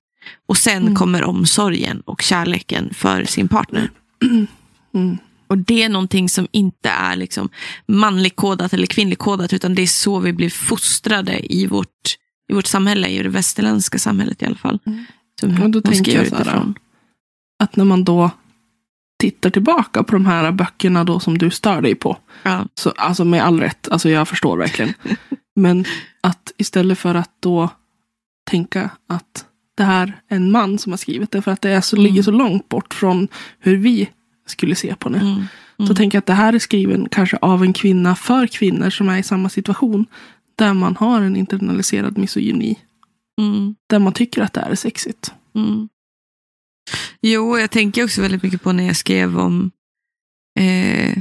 [0.49, 0.95] Och sen Mm.
[0.95, 3.91] kommer omsorgen och kärleken för sin partner.
[4.95, 5.19] Mm.
[5.47, 7.49] Och det är någonting som inte är liksom
[7.89, 12.17] manligkodat eller kvinnligkodat, utan det är så vi blir fostrade i vårt,
[12.51, 14.79] i vårt samhälle, i det västerländska samhället i alla fall.
[14.87, 15.05] Mm.
[15.41, 16.75] Som Ja, då tänker jag så här.
[17.63, 18.31] Att när man då
[19.21, 22.17] tittar tillbaka på de här böckerna då som du stör dig på.
[22.43, 22.67] Ja.
[22.75, 24.95] Så, alltså med all rätt, alltså jag förstår verkligen.
[25.59, 25.85] Men
[26.21, 27.71] att istället för att då
[28.51, 29.45] tänka att
[29.77, 32.07] det här är en man som har skrivit det, för att det är så, Mm.
[32.07, 33.29] ligger så långt bort från
[33.59, 34.09] hur vi
[34.47, 35.19] skulle se på det.
[35.19, 35.45] Mm.
[35.89, 39.09] Så tänker jag att det här är skriven kanske av en kvinna för kvinnor som
[39.09, 40.07] är i samma situation.
[40.57, 42.79] Där man har en internaliserad misogyni.
[43.41, 43.75] Mm.
[43.87, 45.33] Där man tycker att det här är sexigt.
[45.55, 45.89] Mm.
[47.23, 49.71] Jo, jag tänker också väldigt mycket på när jag skrev om...
[50.61, 51.19] Eh,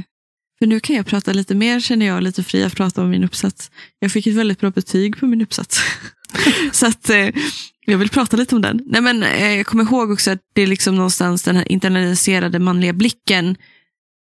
[0.58, 3.24] för nu kan jag prata lite mer, känner jag, lite fri att prata om min
[3.24, 3.70] uppsats.
[3.98, 5.80] Jag fick ett väldigt bra betyg på min uppsats.
[6.72, 7.28] Så att eh,
[7.86, 8.80] jag vill prata lite om den.
[8.86, 12.58] Nej, men, eh, jag kommer ihåg också att det är liksom någonstans den här internaliserade
[12.58, 13.56] manliga blicken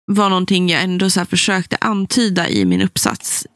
[0.07, 3.47] var någonting jag ändå så här försökte antyda i min uppsats.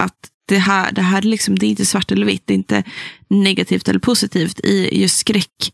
[0.00, 2.56] Att det här, det här är liksom, det är inte svart eller vitt, det är
[2.56, 2.82] inte
[3.30, 4.60] negativt eller positivt.
[4.60, 5.72] I just skräck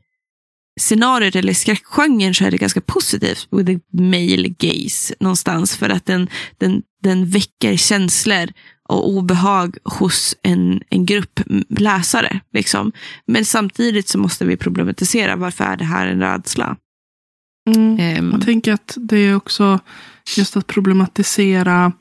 [0.81, 5.77] skräckscenariot eller skräckgenren så är det ganska positivt with the male gaze någonstans.
[5.77, 6.29] För att den,
[6.59, 8.49] den, den väcker känslor
[8.89, 12.41] och obehag hos en, en grupp läsare.
[12.53, 12.93] Liksom.
[13.27, 16.77] Men samtidigt så måste vi problematisera varför är det här en rädsla.
[17.71, 17.99] Mm.
[17.99, 19.79] Ehm, Jag tänker att det är också
[20.37, 21.93] just att problematisera.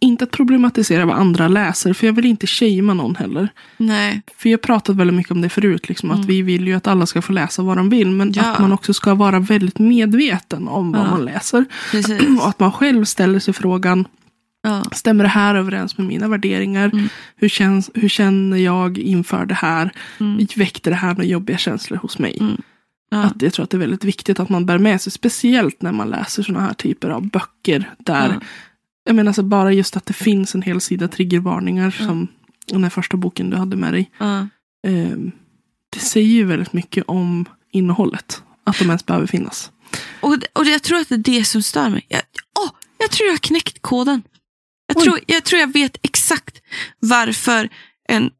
[0.00, 3.48] Inte att problematisera vad andra läser, för jag vill inte shamea någon heller.
[3.76, 6.20] nej, För jag har pratat väldigt mycket om det förut, liksom, Mm.
[6.20, 8.08] att vi vill ju att alla ska få läsa vad de vill.
[8.10, 8.42] Men Ja.
[8.52, 11.10] att man också ska vara väldigt medveten om vad Ja.
[11.10, 11.64] man läser.
[11.90, 12.22] precis.
[12.40, 14.04] Och att man själv ställer sig frågan,
[14.62, 14.82] Ja.
[14.92, 16.90] stämmer det här överens med mina värderingar?
[16.92, 17.08] Mm.
[17.36, 19.90] Hur, känns, hur känner jag inför det här?
[20.20, 20.46] Mm.
[20.56, 22.36] Väckte det här några jobbiga känslor hos mig?
[22.40, 22.56] Mm.
[23.10, 23.22] Ja.
[23.22, 25.92] Att jag tror att det är väldigt viktigt att man bär med sig, speciellt när
[25.92, 27.90] man läser sådana här typer av böcker.
[27.98, 28.38] Där.
[29.08, 32.06] Jag menar alltså bara just att det finns en hel sida triggervarningar Ja.
[32.06, 32.28] som
[32.66, 34.10] den här första boken du hade med dig.
[34.18, 34.48] Ja.
[34.86, 35.30] Ehm,
[35.92, 38.42] det säger ju väldigt mycket om innehållet.
[38.64, 39.70] Att de ens behöver finnas.
[40.20, 42.06] Och, och jag tror att det är det som stör mig.
[42.08, 42.20] Jag,
[42.60, 44.22] åh, jag tror jag har knäckt koden.
[44.86, 45.04] Jag Oj.
[45.04, 46.62] tror, jag tror jag vet exakt
[46.98, 47.68] varför
[48.08, 48.30] en,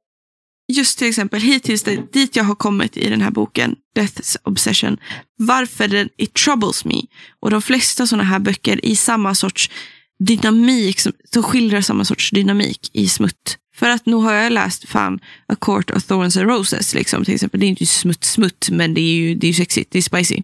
[0.73, 4.97] just till exempel hittills det, dit jag har kommit i den här boken, Death's Obsession,
[5.39, 7.03] varför den, it troubles me.
[7.41, 9.71] Och de flesta sådana här böcker i samma sorts
[10.19, 13.59] dynamik, som, som skildrar samma sorts dynamik i smutt.
[13.75, 17.35] För att nu har jag läst fan A Court of Thorns and Roses, liksom, till
[17.35, 17.61] exempel.
[17.61, 20.03] Det är inte smutt smutt, men det är ju, det är ju sexigt, det är
[20.03, 20.43] spicy.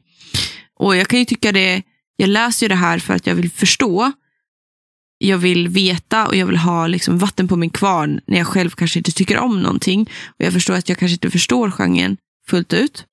[0.77, 1.83] Och jag kan ju tycka det,
[2.17, 4.13] jag läser ju det här för att jag vill förstå.
[5.19, 8.71] Jag vill veta och jag vill ha liksom vatten på min kvarn när jag själv
[8.71, 10.11] kanske inte tycker om någonting.
[10.27, 12.17] Och jag förstår att jag kanske inte förstår genren
[12.47, 13.05] fullt ut.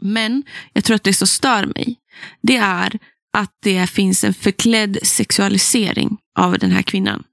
[0.00, 0.42] Men
[0.72, 1.96] jag tror att det som stör mig,
[2.42, 2.98] det är
[3.38, 7.24] att det finns en förklädd sexualisering av den här kvinnan.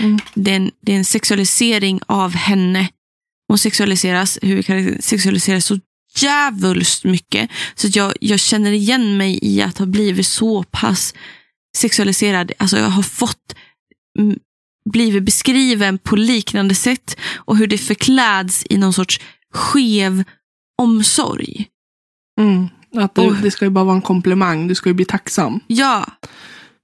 [0.00, 0.18] Mm.
[0.34, 2.88] Det, är en, det är en sexualisering av henne.
[3.48, 5.78] Hon sexualiseras, hur vi kan sexualisera så
[6.16, 7.50] djävulskt mycket.
[7.74, 11.14] Så jag, jag känner igen mig i att ha blivit så pass
[11.76, 12.52] sexualiserad.
[12.58, 13.54] Alltså jag har fått
[14.90, 19.20] blivit beskriven på liknande sätt och hur det förkläds i någon sorts
[19.52, 20.24] skev
[20.82, 21.66] omsorg.
[22.40, 22.68] Mm.
[22.94, 25.60] Att det, det ska ju bara vara en komplimang, du ska ju bli tacksam.
[25.66, 26.06] Ja,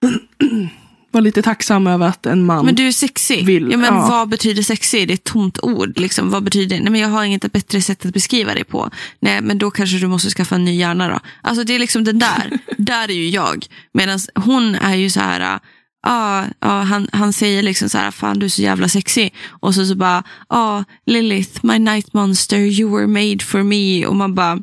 [1.12, 2.64] Var lite tacksam över att en man...
[2.66, 3.46] Men du är sexig.
[3.46, 4.06] Vill, ja, men ja.
[4.10, 5.08] Vad betyder sexig?
[5.08, 5.98] Det är ett tomt ord.
[5.98, 6.30] Liksom.
[6.30, 6.82] Vad betyder det?
[6.82, 8.90] Nej, men jag har inget bättre sätt att beskriva det på.
[9.20, 11.20] Nej, men då kanske du måste skaffa en ny hjärna då.
[11.42, 12.58] Alltså det är liksom den där.
[12.78, 13.66] där är ju jag.
[13.94, 15.60] Medan hon är ju så här,
[16.06, 19.34] ah, ah, han, han säger liksom så här, fan du är så jävla sexig.
[19.48, 24.06] Och så, så bara, ah, Lilith, my night monster, you were made for me.
[24.06, 24.58] Och man bara,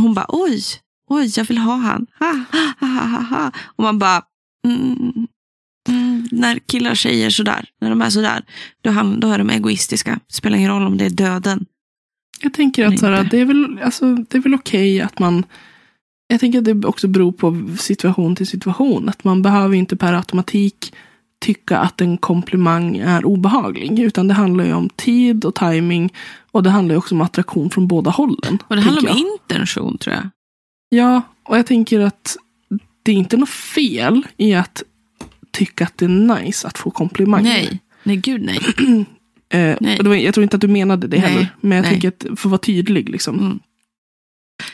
[0.00, 0.62] hon bara, oj,
[1.08, 2.06] oj, jag vill ha han.
[2.18, 3.52] Ha, ha, ha, ha, ha.
[3.76, 4.22] Och man bara,
[4.66, 5.26] mm,
[5.88, 8.44] mm, när killar säger sådär, när de är sådär,
[8.82, 10.20] då, då är de egoistiska.
[10.26, 11.66] Det spelar ingen roll om det är döden.
[12.42, 13.22] Jag tänker att Inte.
[13.22, 15.44] det är väl, alltså, det är väl okej att man...
[16.28, 19.08] Jag tänker att det också beror på situation till situation.
[19.08, 20.92] Att man behöver inte per automatik
[21.40, 23.98] tycka att en komplimang är obehaglig.
[23.98, 26.12] Utan det handlar ju om tid och timing.
[26.50, 28.58] Och det handlar ju också om attraktion från båda hållen.
[28.66, 29.18] Och det handlar om jag.
[29.18, 30.28] intention tror jag.
[30.88, 32.36] Ja, och jag tänker att
[33.02, 34.82] det är inte något fel i att
[35.50, 37.44] tycka att det är nice att få komplimanger.
[37.44, 38.58] Nej, nej gud nej.
[39.52, 39.98] Eh, Nej.
[39.98, 41.48] och det var, jag tror inte att du menade det Nej, heller.
[41.60, 41.90] Men jag nej.
[41.90, 43.08] tänker att för att vara tydlig.
[43.08, 43.38] Liksom.
[43.38, 43.60] Mm.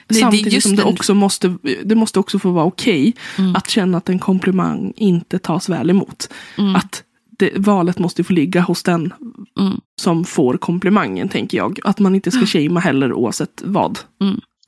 [0.06, 3.14] Det- det är Samtidigt just som det också måste, det måste också få vara okej
[3.38, 3.56] Mm.
[3.56, 6.28] att känna att en komplimang inte tas väl emot.
[6.58, 6.76] Mm.
[6.76, 7.02] Att
[7.38, 9.12] det, valet måste få ligga hos den
[9.60, 9.80] Mm.
[10.00, 11.78] som får komplimangen, tänker jag.
[11.84, 13.98] Att man inte ska shamea heller oavsett vad.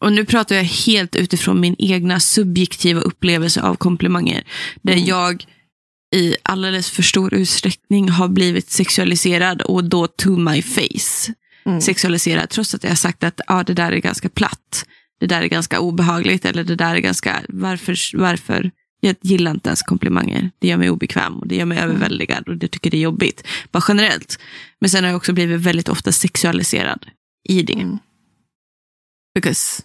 [0.00, 4.44] Och nu pratar jag helt utifrån min egna subjektiva upplevelse av komplimanger.
[4.82, 5.04] Där Mm.
[5.04, 5.44] jag
[6.16, 11.32] i alldeles för stor utsträckning har blivit sexualiserad och då to my face.
[11.66, 11.80] Mm.
[11.80, 14.86] Sexualiserad trots att jag har sagt att ah, det där är ganska platt.
[15.18, 18.70] Det där är ganska obehagligt eller det där är ganska, varför, varför?
[19.00, 20.50] Jag gillar inte ens komplimanger.
[20.58, 23.46] Det gör mig obekväm och det gör mig överväldigad och det tycker det är jobbigt.
[23.70, 24.38] Bara generellt.
[24.80, 27.06] Men sen har jag också blivit väldigt ofta sexualiserad
[27.48, 27.72] i det.
[27.80, 27.98] Mm.
[29.34, 29.82] Because...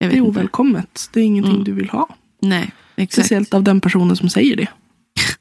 [0.00, 0.20] Det är inte.
[0.20, 1.10] ovälkommet.
[1.12, 1.64] Det är ingenting Mm.
[1.64, 2.08] du vill ha.
[2.42, 3.12] Nej, exakt.
[3.26, 4.68] Speciellt av den personen som säger det.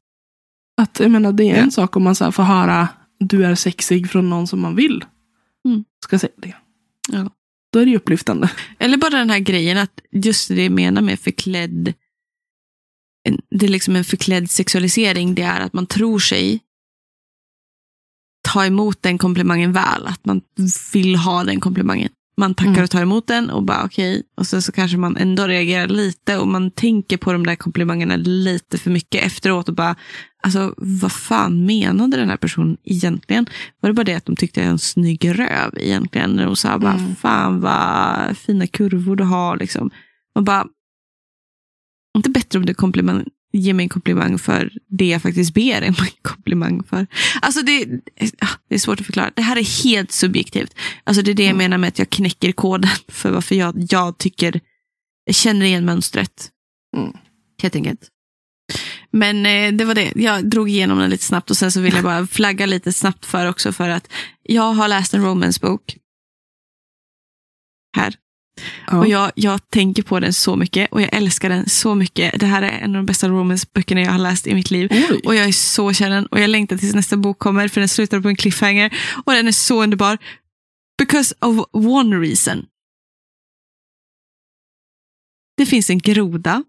[0.81, 1.71] Att, jag menar, det är en Ja.
[1.71, 2.87] sak om man så får höra
[3.19, 5.05] du är sexig från någon som man vill
[5.65, 5.83] Mm.
[6.05, 6.55] ska säga det.
[7.11, 7.29] Ja.
[7.73, 8.51] Då är det ju upplyftande.
[8.79, 11.93] Eller bara den här grejen att just det jag menar med förklädd
[13.49, 16.59] det är liksom en förklädd sexualisering, det är att man tror sig
[18.41, 20.07] ta emot den komplimangen väl.
[20.07, 20.41] Att man
[20.93, 22.09] vill ha den komplimangen.
[22.37, 22.83] Man tackar Mm.
[22.83, 24.23] och tar emot den och bara okej.
[24.37, 28.15] Och sen så kanske man ändå reagerar lite och man tänker på de där komplimangerna
[28.15, 29.95] lite för mycket efteråt och bara,
[30.43, 33.45] alltså vad fan menade den här personen egentligen?
[33.79, 36.31] Var det bara det att de tyckte jag är en snygg röv egentligen?
[36.31, 37.15] När de sa bara, Mm.
[37.15, 39.91] fan vad fina kurvor du har liksom.
[40.35, 40.65] Man bara,
[42.17, 43.23] inte bättre om du komplimang,
[43.53, 47.07] ger mig en komplimang för det jag faktiskt ber en komplimang för.
[47.41, 47.85] Alltså det,
[48.69, 49.31] det är svårt att förklara.
[49.35, 50.75] Det här är helt subjektivt.
[51.03, 54.17] Alltså det är det jag menar med att jag knäcker koden för varför jag, jag
[54.17, 54.59] tycker,
[55.25, 56.49] jag känner igen mönstret.
[56.97, 57.13] Mm.
[57.61, 58.09] Helt enkelt.
[59.11, 60.13] Men eh, det var det.
[60.15, 63.25] Jag drog igenom den lite snabbt och sen så vill jag bara flagga lite snabbt
[63.25, 64.11] för också för att
[64.43, 65.97] jag har läst en romance-bok.
[67.97, 68.15] Här.
[68.87, 68.97] Ja.
[68.97, 72.39] Och jag, jag tänker på den så mycket och jag älskar den så mycket.
[72.39, 74.89] Det här är en av de bästa romance-böckerna jag har läst i mitt liv.
[74.91, 75.21] Oj.
[75.25, 77.89] Och jag är så kär den och jag längtar tills nästa bok kommer för den
[77.89, 78.97] slutar på en cliffhanger.
[79.25, 80.17] Och den är så underbar.
[80.97, 82.65] Because of one reason.
[85.57, 86.63] Det finns en groda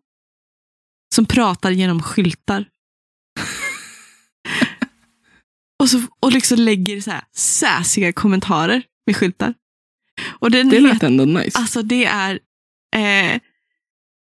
[1.14, 2.64] som pratar genom skyltar.
[5.78, 9.54] och, så, och liksom lägger så här säsiga kommentarer med skyltar.
[10.44, 11.58] Och den Det lät ändå nice.
[11.58, 12.38] Alltså det är
[12.96, 13.40] eh,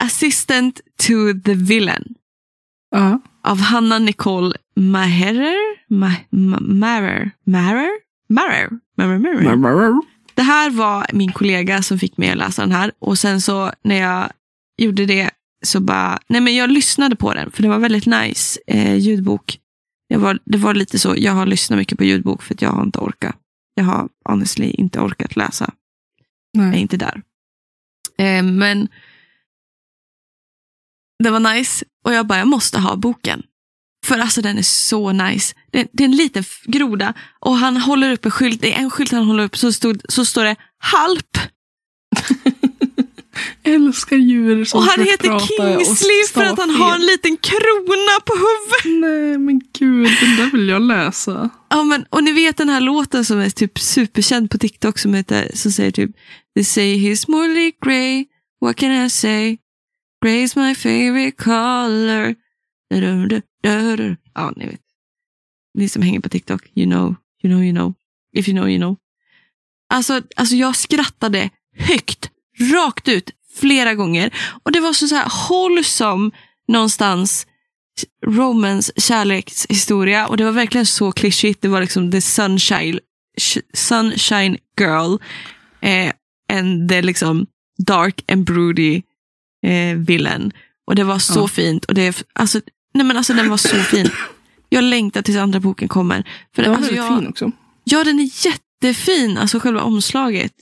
[0.05, 1.13] Assistant to
[1.45, 2.15] the Villain
[2.91, 3.21] ja.
[3.43, 5.57] av Hanna Nicole Maherer.
[5.89, 7.31] Ma, ma, Marer.
[7.45, 7.91] Marer?
[8.29, 8.71] Marer?
[8.97, 10.01] Marer, Marer.
[10.35, 12.93] Det här var min kollega som fick mig att läsa den här.
[12.99, 14.31] Och sen så när jag
[14.79, 15.31] gjorde det
[15.65, 19.59] så bara, nej men jag lyssnade på den för det var väldigt nice eh, ljudbok.
[20.09, 22.71] Jag var, det var lite så, jag har lyssnat mycket på ljudbok för att jag
[22.71, 23.37] har inte orkat.
[23.75, 25.71] Jag har honestly inte orkat läsa
[26.65, 27.23] jag är inte där.
[28.19, 28.89] Eh, men
[31.25, 33.43] det var nice och jag bara, jag måste ha boken.
[34.07, 35.55] För alltså den är så nice.
[35.71, 38.61] Det, det är en liten groda och han håller upp en skylt.
[38.61, 41.39] Det är en skylt han håller upp så, stod, så står det halp.
[43.63, 48.35] Älskar djur som Och han heter Kingsley för att han har en liten krona på
[48.35, 49.03] huvudet.
[49.03, 51.51] Nej men gud, den där vill jag läsa.
[51.69, 55.15] Ja, men, och ni vet den här låten som är typ superkänd på TikTok som,
[55.15, 56.11] heter, som säger typ
[56.55, 58.25] They say he's more like grey,
[58.61, 59.59] what can I say?
[60.25, 62.35] Grey's my favorite color.
[64.35, 64.81] Ja, ni vet.
[65.75, 67.95] Ni som hänger på TikTok, you know, you know, you know.
[68.33, 68.97] If you know, you know.
[69.95, 72.31] Alltså, alltså jag skrattade högt,
[72.75, 74.31] rakt ut, flera gånger.
[74.63, 76.31] Och det var så, så här wholesome,
[76.69, 77.47] någonstans
[78.27, 80.27] romance, kärlekshistoria.
[80.27, 81.63] Och det var verkligen så klyschigt.
[81.63, 82.99] Det var liksom the sunshine,
[83.41, 85.17] sh- sunshine girl.
[85.81, 86.13] Eh,
[86.53, 87.47] and the liksom
[87.79, 89.03] dark and broody
[89.67, 90.53] eh, villain.
[90.87, 91.49] Och det var så Ja.
[91.49, 91.85] fint.
[91.85, 92.61] Och det, alltså,
[92.95, 94.11] nej men alltså den var så fin.
[94.69, 96.29] Jag längtar tills andra boken kommer.
[96.55, 97.53] För Den var alltså, väldigt jag, fin också.
[97.85, 99.39] Ja, den är jättefin.
[99.39, 100.53] Alltså själva omslaget.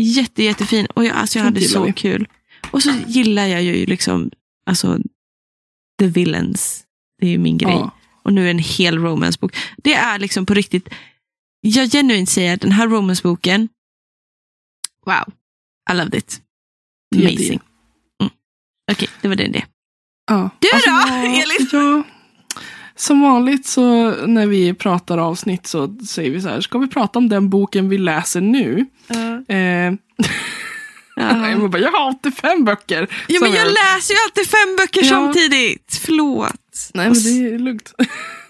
[0.00, 0.86] Jätte, jättefin.
[0.86, 1.92] Och jag, alltså, jag hade så vi.
[1.92, 2.28] kul.
[2.70, 4.30] Och så gillar jag ju liksom,
[4.66, 4.98] alltså,
[5.98, 6.84] the villains.
[7.20, 7.72] Det är ju min grej.
[7.72, 7.90] Ja.
[8.22, 9.56] Och nu en hel romancebok.
[9.76, 10.88] Det är liksom på riktigt,
[11.60, 13.68] jag genuint säger att den här romanceboken,
[15.06, 15.32] wow,
[15.92, 16.42] I loved it.
[17.16, 17.60] Amazing.
[18.22, 18.32] Mm.
[18.92, 19.48] Okej, det var det.
[19.48, 19.64] det.
[20.26, 20.50] Ja.
[20.58, 21.68] Du då, jag- Elin?
[21.72, 22.02] Ja,
[22.98, 27.18] som vanligt så när vi pratar avsnitt så säger vi så här, ska vi prata
[27.18, 28.86] om den boken vi läser nu?
[29.48, 29.92] Eh,
[31.20, 31.48] Ja.
[31.50, 33.08] jag, bara, jag har 85 böcker.
[33.28, 35.08] Ja, men jag läser ju alltid fem böcker Ja.
[35.08, 36.00] samtidigt.
[36.04, 36.90] Förlåt.
[36.94, 37.94] Nej, men det är lugnt.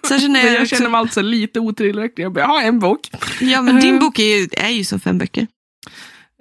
[0.09, 2.24] Särskilt när jag, jag känner mig alltså lite otillräcklig.
[2.24, 3.01] Jag bara, jag har en bok.
[3.40, 4.01] Ja, men din Eh.
[4.01, 5.46] bok är ju, är ju som fem böcker.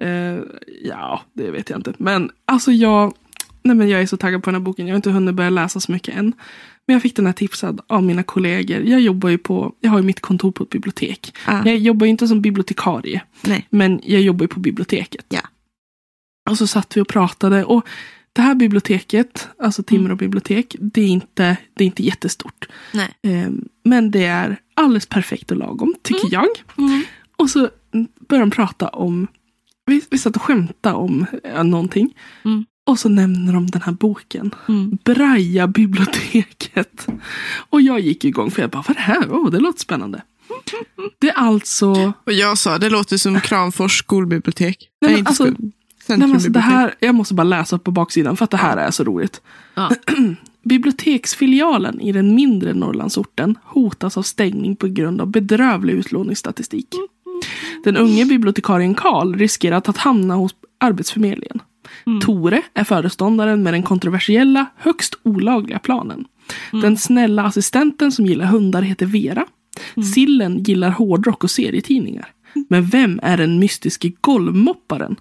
[0.02, 0.38] Eh,
[0.82, 1.92] ja, det vet jag inte.
[1.98, 3.14] Men alltså jag,
[3.62, 4.86] nej men jag är så taggad på den här boken.
[4.86, 6.32] Jag har inte hunnit börja läsa så mycket än.
[6.88, 8.80] Men jag fick den här tipsad av mina kollegor.
[8.80, 11.36] Jag jobbar ju på, jag har ju mitt kontor på ett bibliotek.
[11.46, 13.22] Ah, Jag jobbar ju inte som bibliotekarie.
[13.42, 13.66] nej.
[13.70, 15.26] Men jag jobbar ju på biblioteket.
[15.28, 15.40] Ja.
[16.50, 17.64] Och så satt vi och pratade.
[17.64, 17.86] Och
[18.32, 22.68] det här biblioteket, alltså Timrå bibliotek, det är inte, det är inte jättestort.
[23.22, 23.48] Eh,
[23.84, 26.46] men det är alldeles perfekt och lagom, tycker jag.
[26.78, 27.02] Mm.
[27.36, 27.68] Och så
[28.28, 29.26] började de prata om,
[29.86, 32.14] vi, vi satt och skämtade om ja, någonting.
[32.44, 32.66] Mm.
[32.88, 34.54] Och så nämner de den här boken.
[34.68, 34.98] Mm.
[35.04, 37.06] Braja biblioteket.
[37.70, 39.26] Och jag gick igång för jag bara, vad är det här?
[39.28, 40.22] Oh, det låter spännande.
[41.18, 44.88] Det är alltså, Och jag sa, det låter som Kramfors skolbibliotek.
[45.00, 45.56] Nej, men alltså- skol.
[46.06, 48.76] nej, men alltså det här, jag måste bara läsa på baksidan för att det här
[48.76, 49.40] är så roligt.
[49.74, 49.90] Ja.
[50.62, 56.88] Biblioteksfilialen i den mindre Norrlandsorten hotas av stängning på grund av bedrövlig utlåningsstatistik.
[57.84, 61.60] Den unge bibliotekarien Karl riskerar att hamna hos Arbetsförmedlingen.
[62.22, 66.24] Tore är föreståndaren med den kontroversiella, högst olagliga planen.
[66.70, 69.46] Den snälla assistenten som gillar hundar heter Vera.
[70.14, 72.28] Sillen gillar hårdrock och serietidningar.
[72.68, 75.16] Men vem är den mystiske golvmopparen?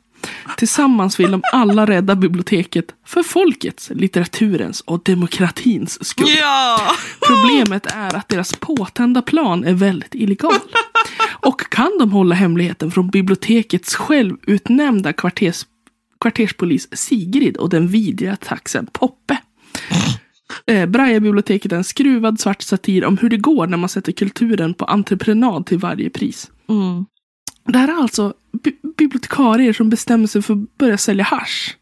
[0.57, 6.27] Tillsammans vill de alla rädda biblioteket för folkets, litteraturens och demokratins skull.
[6.39, 6.79] Ja!
[7.27, 10.59] Problemet är att deras påtända plan är väldigt illegal.
[11.41, 15.65] Och kan de hålla hemligheten från bibliotekets självutnämnda kvarters,
[16.19, 19.37] kvarterspolis Sigrid och den vidriga taxen Poppe?
[20.67, 24.73] Eh, Braja-biblioteket är en skruvad svart satir om hur det går när man sätter kulturen
[24.73, 26.51] på entreprenad till varje pris.
[26.69, 27.05] Mm.
[27.65, 31.77] Det här är alltså bi- bibliotekarier som bestämmer sig för att börja sälja hasch.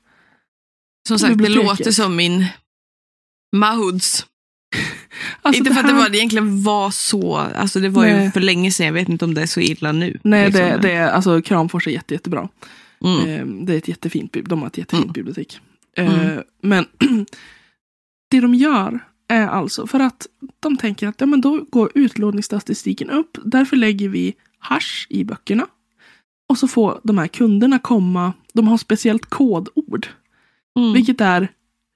[1.08, 2.46] Som sagt, det låter som min
[3.56, 4.26] Mahoods.
[5.42, 8.14] Alltså inte för att det här- var, det egentligen var så, alltså det var ju
[8.14, 8.32] Nej.
[8.32, 10.20] för länge sedan, jag vet inte om det är så illa nu.
[10.24, 10.62] Nej, liksom.
[10.66, 12.50] det, det är, alltså Kramfors är jätte, jättebra.
[13.04, 13.30] Mm.
[13.30, 15.14] Eh, Det är ett jättefint, de har ett jättefint Mm.
[15.14, 15.60] bibliotek.
[15.98, 16.44] Mm.
[16.62, 16.86] Men
[18.32, 20.28] det de gör är alltså för att
[20.60, 23.38] de tänker att ja, men då går utlåningsstatistiken upp.
[23.46, 25.68] Därför lägger vi hash i böckerna.
[26.50, 28.34] Och så får de här kunderna komma.
[28.54, 30.08] De har speciellt kodord.
[30.80, 30.94] Mm.
[30.94, 31.48] Vilket är,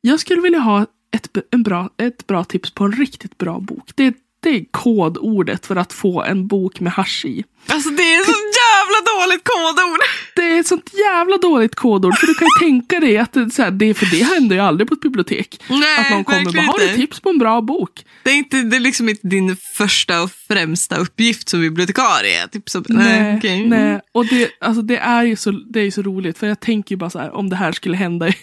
[0.01, 3.91] jag skulle vilja ha ett, en bra, ett bra tips på en riktigt bra bok.
[3.95, 7.43] Det, det är kodordet för att få en bok med hash i.
[7.67, 9.99] Alltså det är så jävla dåligt kodord.
[10.35, 12.17] Det är ett sånt jävla dåligt kodord.
[12.17, 14.61] För du kan ju tänka dig att det, så här, det, för det händer ju
[14.61, 15.61] aldrig på ett bibliotek.
[15.69, 18.05] Nej, att någon kommer bara, har du tips på en bra bok?
[18.23, 22.47] Det är, inte, det är liksom inte din första och främsta uppgift som bibliotekarie.
[22.47, 23.67] Typ så, nej, okej.
[23.67, 23.99] nej.
[24.11, 26.37] Och det, alltså, det är ju så, det är ju så roligt.
[26.37, 28.35] För jag tänker ju bara så här, om det här skulle hända i,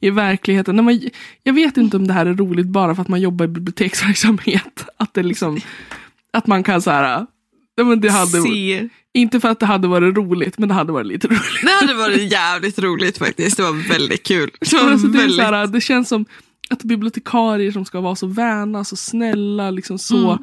[0.00, 0.76] i verkligheten.
[0.76, 1.00] När man,
[1.42, 4.84] jag vet inte om det här är roligt bara för att man jobbar i biblioteksverksamhet.
[4.96, 5.60] Att det liksom,
[6.32, 7.26] att man kan så här,
[7.76, 8.88] ja, men det hade, Se.
[9.14, 11.40] inte för att det hade varit roligt, men det hade varit lite roligt.
[11.62, 13.56] Det hade varit jävligt roligt faktiskt.
[13.56, 14.50] Det var väldigt kul.
[14.60, 15.40] Det var alltså, det, väldigt...
[15.40, 16.24] här, det känns som
[16.70, 20.38] att bibliotekarier som ska vara så väna, så snälla, liksom så, Mm.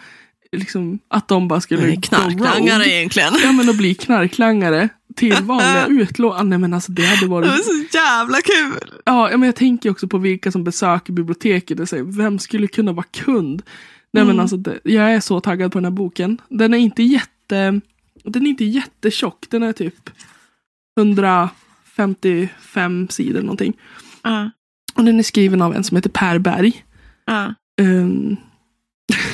[0.62, 3.34] liksom, att de bara skulle Nej, Knarklangare egentligen.
[3.44, 6.50] Ja men att bli knarklangare till vanliga utlån.
[6.50, 7.66] Nej men alltså det hade Det var varit...
[7.66, 9.00] så jävla kul.
[9.06, 12.94] Ja, men jag tänker också på vilka som besöker biblioteket och säger vem skulle kunna
[12.94, 13.62] vara kund?
[14.14, 14.40] Nej men Mm.
[14.40, 16.42] alltså det, jag är så taggad på den här boken.
[16.50, 17.82] Den är inte jätte...
[18.24, 19.46] Den är inte jättetjock.
[19.50, 20.10] Den är typ
[21.00, 23.74] 155 sidor någonting.
[24.24, 24.52] Ja,
[24.96, 26.84] Och den är skriven av en som heter Per Berg.
[27.26, 27.54] ja.
[27.82, 28.36] Ehm,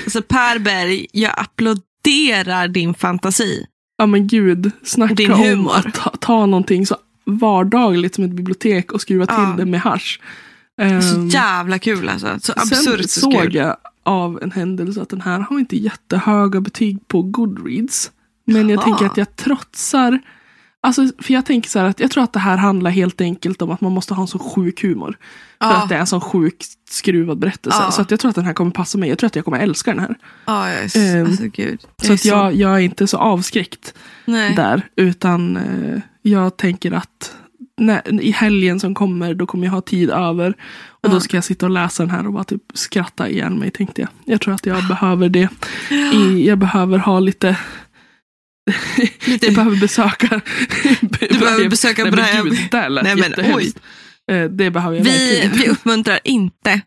[0.04, 3.66] Alltså Per Berg, jag applåderar din fantasi.
[3.98, 5.72] ja men gud, snacka Din om humor.
[5.76, 10.20] att ta, ta någonting så vardagligt som ett bibliotek och skruva till det med hasch.
[10.78, 12.40] Ehm, Så jävla kul alltså.
[12.42, 13.56] Så absurt Sen så såg kul.
[13.56, 18.12] jag av en händelse att den här har inte jättehöga betyg på Goodreads.
[18.46, 20.20] Men jag tänker att jag trotsar.
[20.82, 23.62] Alltså, för jag tänker så här att jag tror att det här handlar helt enkelt
[23.62, 25.18] om att man måste ha en så sjuk humor.
[25.62, 25.76] För Ja.
[25.84, 27.80] att det är en sån sjukt skruvad berättelse.
[27.82, 27.92] Ja.
[27.92, 29.10] Så att jag tror att den här kommer passa mig.
[29.10, 30.16] Jag tror att jag kommer älska den här.
[30.46, 31.80] Ja, jag är, så- Ehm, alltså gud.
[32.04, 33.94] Så att jag, jag är inte så avskräckt
[34.26, 34.56] nej.
[34.56, 34.82] där.
[34.96, 37.37] Utan eh, jag tänker att
[37.78, 40.50] när, i helgen som kommer då kommer jag ha tid över.
[40.88, 41.14] Och Ja.
[41.14, 44.02] då ska jag sitta och läsa den här och bara typ skratta igen mig tänkte
[44.02, 44.10] jag.
[44.26, 45.50] Jag tror att jag behöver det.
[46.14, 47.58] I, jag behöver ha lite
[49.28, 50.28] Lite- jag behöver besöka
[51.30, 53.64] Du behöver besöka Nej men gud, där lät Nej, men.
[54.32, 56.82] Eh, Det behöver jag Vi, verkligen vi uppmuntrar inte Men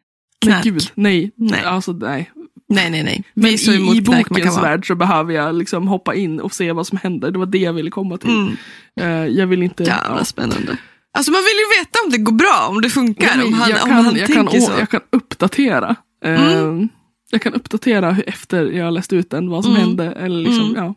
[0.52, 0.64] knark.
[0.64, 1.30] gud, nej.
[1.36, 1.62] Nej.
[1.64, 2.30] Alltså, nej.
[2.70, 3.22] Nej, nej, nej.
[3.34, 6.98] Men i, i bokens värld så behöver jag liksom hoppa in och se vad som
[7.02, 7.30] händer.
[7.30, 8.30] Det var det jag ville komma till.
[8.30, 8.56] Mm,
[9.00, 9.82] Eh, Jag vill inte...
[9.82, 10.24] jävla ja.
[10.24, 10.76] spännande.
[11.14, 13.44] Alltså man vill ju veta om det går bra, om det funkar.
[13.44, 14.72] Om han, jag, om kan, han jag, kan, tänker å- så.
[14.78, 15.96] jag kan uppdatera.
[16.24, 16.88] Eh, Mm.
[17.32, 19.86] Jag kan uppdatera efter jag har läst ut den vad som Mm.
[19.86, 20.04] hände.
[20.12, 20.76] Eller liksom, Mm.
[20.84, 20.94] ja.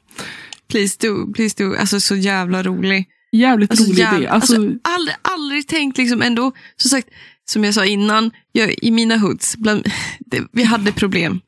[0.71, 1.75] Please do, please do.
[1.79, 3.05] Alltså så jävla rolig.
[3.31, 4.27] Jävligt Alltså, rolig jävla- idé.
[4.27, 7.07] Alltså, alltså, aldrig, aldrig tänkt liksom ändå, som sagt,
[7.45, 9.87] som jag sa innan, jag, i mina hoods, bland,
[10.19, 11.39] det, vi hade problem.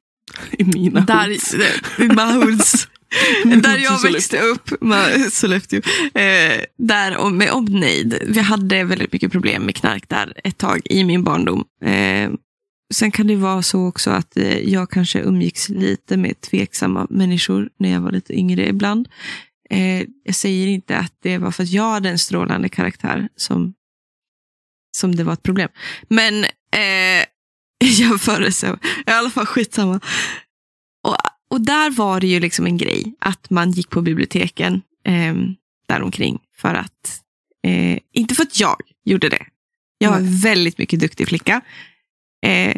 [0.52, 1.54] I mina Där, hoods.
[2.00, 2.88] i mina hoods.
[3.62, 4.70] där jag växte upp,
[5.32, 5.82] Sollefteå,
[6.14, 8.18] eh, där om, med omnejd.
[8.28, 11.64] Vi hade väldigt mycket problem med knark där ett tag i min barndom.
[11.84, 12.32] Eh,
[12.94, 17.70] sen kan det vara så också att eh, jag kanske umgicks lite med tveksamma människor
[17.80, 19.08] när jag var lite yngre ibland.
[19.70, 23.74] Eh, jag säger inte att det var för att jag hade en strålande karaktär som,
[24.98, 25.70] som det var ett problem.
[26.08, 27.26] Men eh,
[27.88, 30.00] jämförelse, i alla fall skitsamma.
[31.04, 31.16] Och,
[31.50, 35.36] och där var det ju liksom en grej att man gick på biblioteken eh,
[35.88, 37.22] däromkring för att,
[37.68, 39.46] eh, inte för att jag gjorde det.
[39.98, 41.62] Jag var en väldigt mycket duktig flicka.
[42.46, 42.78] Eh,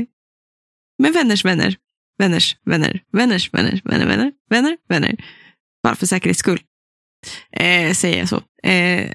[0.99, 1.75] men vänners vänner,
[2.17, 5.15] vänners vänner, vänners vänner, vänner, vänner, vänner, vänner.
[5.83, 6.59] Bara för säkerhets skull.
[7.51, 8.41] Eh, säger jag så.
[8.63, 9.11] Eh,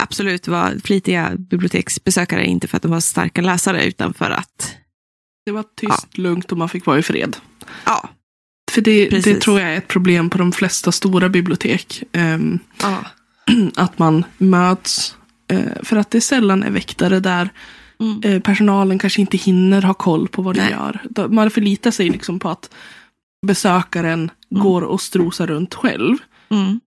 [0.00, 4.76] absolut var flitiga biblioteksbesökare, inte för att de var starka läsare, utan för att,
[5.46, 7.36] Det var tyst, lugnt och man fick vara i fred.
[7.84, 8.08] ja,
[8.72, 12.02] För det, det tror jag är ett problem på de flesta stora bibliotek.
[12.12, 12.96] Ehm, ja.
[13.76, 15.16] att man möts.
[15.48, 17.50] eh, för att det sällan är väktare där
[18.00, 18.20] Mm.
[18.24, 20.70] eh, personalen kanske inte hinner ha koll på vad Nej.
[20.70, 21.02] gör.
[21.10, 22.70] Då- Man förlitar sig liksom på att
[23.46, 24.62] besökaren Mm.
[24.62, 26.16] går och strosar runt själv.
[26.50, 26.80] Mm.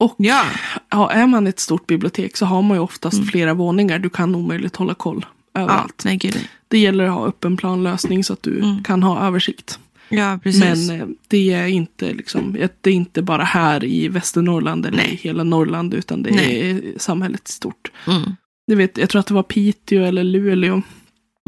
[0.00, 0.44] Och Ja.
[0.90, 3.26] ja, är man ett stort bibliotek så har man ju oftast Mm.
[3.28, 3.98] flera våningar.
[3.98, 6.02] Du kan omöjligt hålla koll ja, överallt.
[6.04, 6.48] nej gud.
[6.68, 8.82] Det gäller att ha öppen planlösning så att du Mm.
[8.82, 9.78] kan ha översikt.
[10.08, 10.88] Ja, precis.
[10.88, 15.12] Men eh, det är inte liksom, det är inte bara här i Västernorrland eller Nej.
[15.12, 16.70] i hela Norrland utan det Nej.
[16.70, 17.90] är samhället stort.
[18.06, 18.36] mm.
[18.66, 20.82] Du vet, jag tror att det var Piteå eller Luleå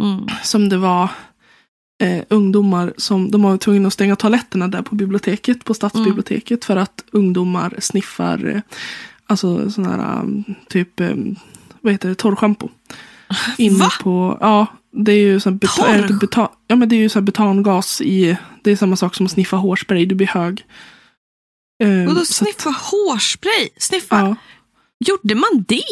[0.02, 0.26] Mm.
[0.42, 1.08] som det var
[2.02, 6.76] eh, ungdomar som de var tvungna att stänga toaletterna där på biblioteket, på stadsbiblioteket för
[6.76, 8.60] att ungdomar sniffar eh,
[9.26, 11.14] alltså sån här um, typ eh,
[11.80, 12.68] vad heter det, torrschampo.
[13.58, 13.90] Inne Va?
[14.02, 15.88] på, ja, det är ju Torr?
[15.88, 19.14] äh, inte beta, ja, men det är ju sån butangas i, det är samma sak
[19.14, 20.64] som att sniffa hårspray, du blir hög.
[21.82, 23.68] Eh, Och då så att- sniffa hårspray?
[23.78, 24.16] Sniffa?
[24.20, 24.36] Ja.
[25.06, 25.82] Gjorde man det?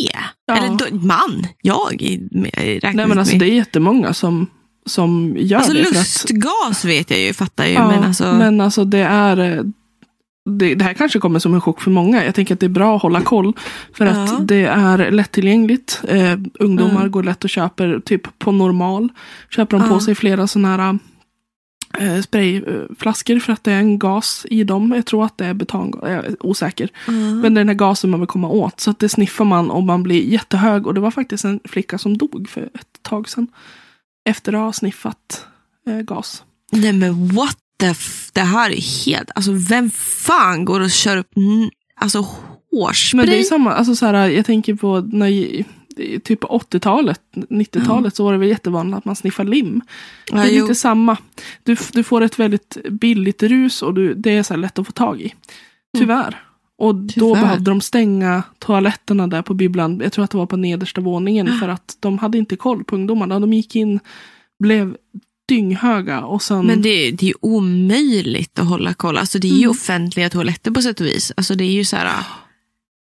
[0.47, 0.57] Ja.
[0.57, 1.47] Eller man?
[1.63, 1.93] Jag
[2.43, 3.41] räknas Nej men alltså med.
[3.41, 4.47] det är jättemånga som,
[4.87, 5.81] som gör Alltså det.
[5.83, 7.73] att- lustgas vet jag ju, fattar ju.
[7.73, 9.63] Ja, men alltså, men alltså det är eh,
[10.49, 12.25] det, det här kanske kommer som en chock för många.
[12.25, 13.53] Jag tänker att det är bra att hålla koll.
[13.93, 14.13] För Ja.
[14.25, 16.01] att det är lättillgängligt.
[16.09, 17.11] Eh, ungdomar Mm.
[17.11, 19.09] går lätt och köper typ på normal.
[19.51, 19.93] Köper de Ja.
[19.95, 20.99] på sig flera sådana här
[21.99, 24.93] eh, sprayflaskor för att det är en gas i dem.
[24.97, 26.01] Jag tror att det är butangas.
[26.03, 26.89] Jag är osäker.
[27.07, 28.81] Men det är den här gasen man vill komma åt.
[28.81, 30.87] Så att det sniffar man och man blir jättehög.
[30.87, 33.47] Och det var faktiskt en flicka som dog för ett tag sedan.
[34.29, 35.47] Efter att ha sniffat
[35.89, 36.43] eh, gas.
[36.73, 39.31] Nej men what f- Det här är helt...
[39.35, 39.91] Alltså vem
[40.27, 41.31] fan går och kör upp
[42.01, 42.27] alltså,
[42.73, 43.19] hårspray?
[43.21, 46.47] Men det är samma, alltså så här, jag tänker på när det är typ på
[46.71, 49.81] 80-talet, 90-talet så var det väl jättevanligt att man sniffar lim.
[50.31, 50.63] ja, det är jo.
[50.65, 51.17] lite samma.
[51.63, 54.93] Du, du får ett väldigt billigt rus och du, det är så lätt att få
[54.93, 55.35] tag i.
[55.99, 56.43] Tyvärr.
[56.79, 57.35] Och då Tyvärr.
[57.43, 60.01] behövde de stänga toaletterna där på bibblan.
[60.03, 62.97] Jag tror att det var på nedersta våningen för att de hade inte koll på
[62.97, 63.41] ungdomarna.
[63.41, 64.01] De gick in,
[64.59, 64.97] blev
[65.49, 66.67] dynghöga och sen...
[66.67, 69.17] Men det, är- det är ju omöjligt att hålla koll.
[69.19, 69.71] Alltså, det är ju Mm.
[69.71, 71.33] offentliga toaletter på sätt och vis.
[71.37, 72.25] Alltså, det är ju så här...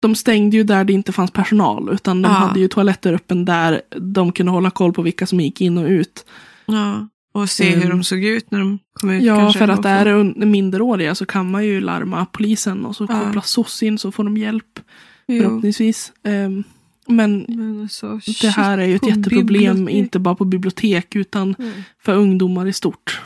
[0.01, 1.89] De stängde ju där det inte fanns personal.
[1.93, 2.35] Utan de Ja.
[2.37, 5.87] hade ju toaletter öppen där de kunde hålla koll på vilka som gick in och
[5.87, 6.25] ut.
[6.65, 7.07] Ja.
[7.33, 7.81] Och se Mm.
[7.81, 9.23] hur de såg ut när de kom ut.
[9.23, 12.95] Ja, kanske, för att det är un- minderåriga så kan man ju larma polisen och
[12.95, 13.19] så Ja.
[13.19, 14.79] kopplas SOS in så får de hjälp
[15.27, 15.43] Jo.
[15.43, 16.11] förhoppningsvis.
[16.23, 16.63] Ehm,
[17.07, 19.95] Men Men alltså, det här är ju ett jätteproblem, bibliotek.
[19.95, 21.83] inte bara på bibliotek, utan Mm.
[22.03, 23.21] för ungdomar i stort.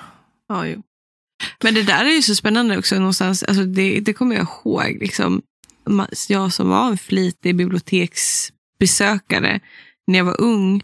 [0.50, 0.82] Ja, jo.
[1.64, 3.44] Men det där är ju så spännande också någonstans.
[3.44, 4.98] Alltså det, det kommer jag ihåg.
[5.02, 5.42] Liksom,
[6.28, 9.60] jag som var en flitig biblioteksbesökare
[10.08, 10.82] när jag var ung.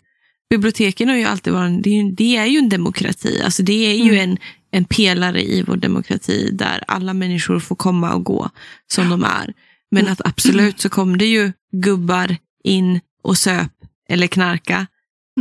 [0.49, 3.41] Biblioteken har ju alltid varit en, det är ju, det är ju en demokrati.
[3.43, 4.29] Alltså det är ju Mm.
[4.31, 4.37] en,
[4.71, 8.49] en pelare i vår demokrati där alla människor får komma och gå
[8.87, 9.53] som de är.
[9.91, 10.13] Men Mm.
[10.13, 13.71] att absolut så kom det ju gubbar in och söp
[14.09, 14.87] eller knarka.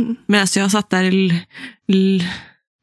[0.01, 0.15] Mm.
[0.25, 1.11] Medan jag satt där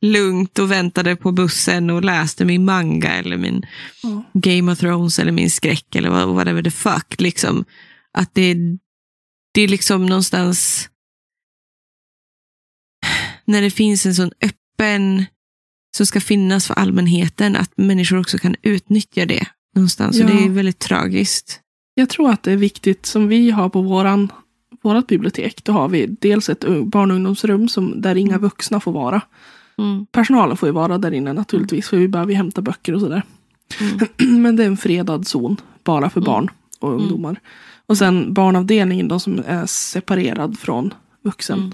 [0.02, 3.66] lugnt och väntade på bussen och läste min manga eller min
[4.02, 4.24] Ja.
[4.32, 7.20] Game of Thrones eller min skräck eller vad- whatever the fuck.
[7.20, 7.64] Liksom.
[8.12, 8.54] Att det,
[9.54, 10.88] det är liksom någonstans
[13.44, 15.24] när det finns en sån öppen
[15.96, 20.16] som ska finnas för allmänheten, att människor också kan utnyttja det någonstans.
[20.20, 20.34] Och Ja.
[20.34, 21.60] det är väldigt tragiskt.
[21.94, 24.32] Jag tror att det är viktigt, som vi har på våran,
[24.82, 28.92] vårat bibliotek, då har vi dels ett barn och ungdomsrum som, där inga vuxna får
[28.92, 29.20] vara.
[29.78, 30.06] Mm.
[30.06, 33.22] Personalen får ju vara där inne naturligtvis, för vi behöver hämta böcker och sådär.
[33.80, 34.42] Mm.
[34.42, 36.26] Men det är en fredad zon, bara för Mm.
[36.26, 36.50] barn
[36.80, 37.00] och Mm.
[37.02, 37.40] ungdomar.
[37.86, 41.58] Och sen barnavdelningen, de som är separerad från vuxen.
[41.58, 41.72] Mm.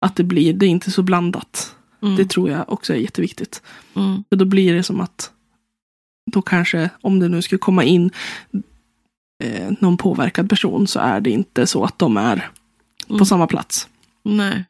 [0.00, 1.74] Att det blir, det är inte så blandat.
[2.02, 2.16] Mm.
[2.16, 3.62] Det tror jag också är jätteviktigt.
[3.94, 4.24] Mm.
[4.28, 5.30] För då blir det som att
[6.32, 8.10] då kanske, om det nu skulle komma in
[9.44, 12.50] eh, någon påverkad person så är det inte så att de är
[13.08, 13.18] Mm.
[13.18, 13.88] på samma plats.
[14.24, 14.64] Nej.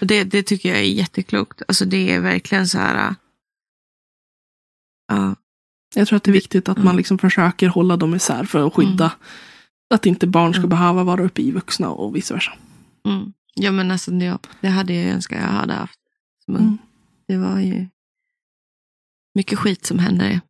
[0.00, 1.62] Det, det tycker jag är jätteklokt.
[1.68, 3.14] Alltså det är verkligen så här.
[5.08, 5.34] Ja,
[5.94, 6.96] Jag tror att det är viktigt att man Mm.
[6.96, 9.12] liksom försöker hålla dem isär för att skydda
[9.94, 10.68] att inte barn ska Mm.
[10.70, 12.52] behöva vara uppe i vuxna och vice versa.
[13.04, 13.32] mm.
[13.54, 15.98] ja men alltså det, det hade jag önskat jag hade haft.
[16.46, 16.78] Men Mm.
[17.28, 17.86] det var ju
[19.34, 20.40] mycket skit som hände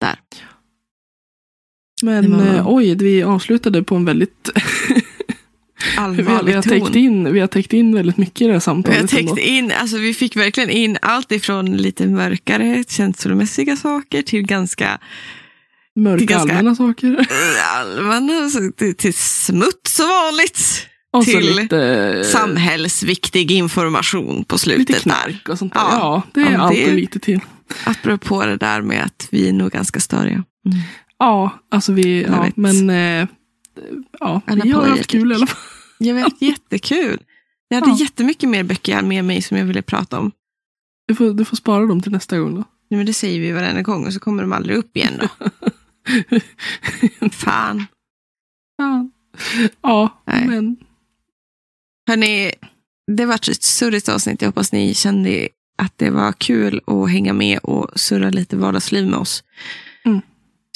[0.00, 0.18] där.
[2.02, 4.50] Men var- eh, oj, vi avslutade på en väldigt...
[4.56, 8.48] vi, har, vi, har Allvarlig täckt in, vi har täckt in väldigt mycket i det
[8.48, 9.10] här Vi har samtalet.
[9.10, 9.38] täckt ändå.
[9.42, 14.98] in, alltså vi fick verkligen in allt ifrån lite mörkare känslomässiga saker till ganska
[15.96, 17.26] Mörka är ganska- allmänna saker.
[17.76, 20.86] allmänna, till, till smuts och vanligt.
[21.12, 24.88] Och till lite, Samhällsviktig information på slutet.
[24.88, 25.80] lite knark och sånt där.
[25.80, 25.88] Ja.
[25.90, 27.40] Ja, det är Ja, det- lite till.
[27.84, 30.44] Apropå det där med att vi är nog ganska störiga.
[30.66, 30.78] Mm.
[31.22, 33.28] Ja, alltså vi, Jag ja, men eh,
[34.20, 35.58] ja, vi har haft kul i alla fall.
[35.98, 37.22] Jag vet, jättekul.
[37.68, 37.96] Jag hade Ja.
[37.98, 40.30] jättemycket mer böcker med mig som jag ville prata om.
[41.08, 42.64] Du får, du får spara dem till nästa gång då.
[42.90, 45.28] Nej, men det säger vi varenda gång och så kommer de aldrig upp igen då.
[47.30, 47.86] Fan.
[48.76, 49.08] Ja,
[49.82, 50.46] ja Nej.
[50.46, 50.76] men
[52.08, 52.52] Hörni,
[53.16, 54.42] det var ett surrigt avsnitt.
[54.42, 59.06] Jag hoppas ni kände att det var kul att hänga med och surra lite vardagsliv
[59.06, 59.44] med oss.
[60.04, 60.20] Mm.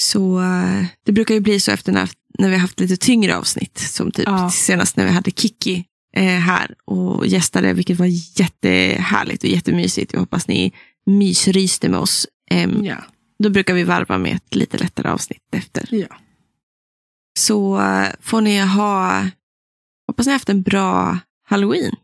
[0.03, 2.09] Så eh, det brukar ju bli så efter när,
[2.39, 3.77] när vi har haft lite tyngre avsnitt.
[3.77, 4.49] Som typ Ja.
[4.49, 8.05] senast när vi hade Kiki eh, här och gästade, vilket var
[8.39, 10.13] jättehärligt och jättemysigt.
[10.13, 10.73] Jag hoppas ni
[11.05, 12.27] mysryste med oss.
[12.83, 12.97] Ja.
[13.43, 15.87] Då brukar vi varva med ett lite lättare avsnitt efter.
[15.91, 16.07] ja.
[17.39, 19.25] Så eh, får ni ha,
[20.07, 21.95] hoppas ni haft en bra halloween.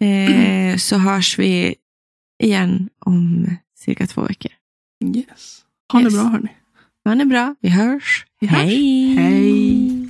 [0.00, 1.74] Eh, så hörs vi
[2.42, 3.46] igen om
[3.78, 4.52] cirka två veckor.
[5.16, 5.64] Yes.
[5.92, 6.12] Ha Yes.
[6.12, 6.48] det bra hörni.
[7.04, 8.24] Ha det bra, vi hörs.
[8.40, 8.58] Vi hörs.
[8.58, 9.14] Hej!
[9.14, 10.08] Hej.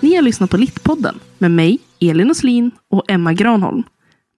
[0.00, 3.82] Ni har lyssnat på Littpodden med mig, Elin Oslin och Emma Granholm.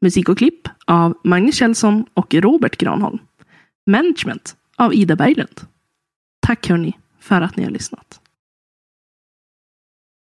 [0.01, 3.19] Musik och klipp av Magnus Kjellson och Robert Granholm.
[3.87, 5.74] Management av Ida Berglund.
[6.47, 8.21] Tack hörni för att ni har lyssnat.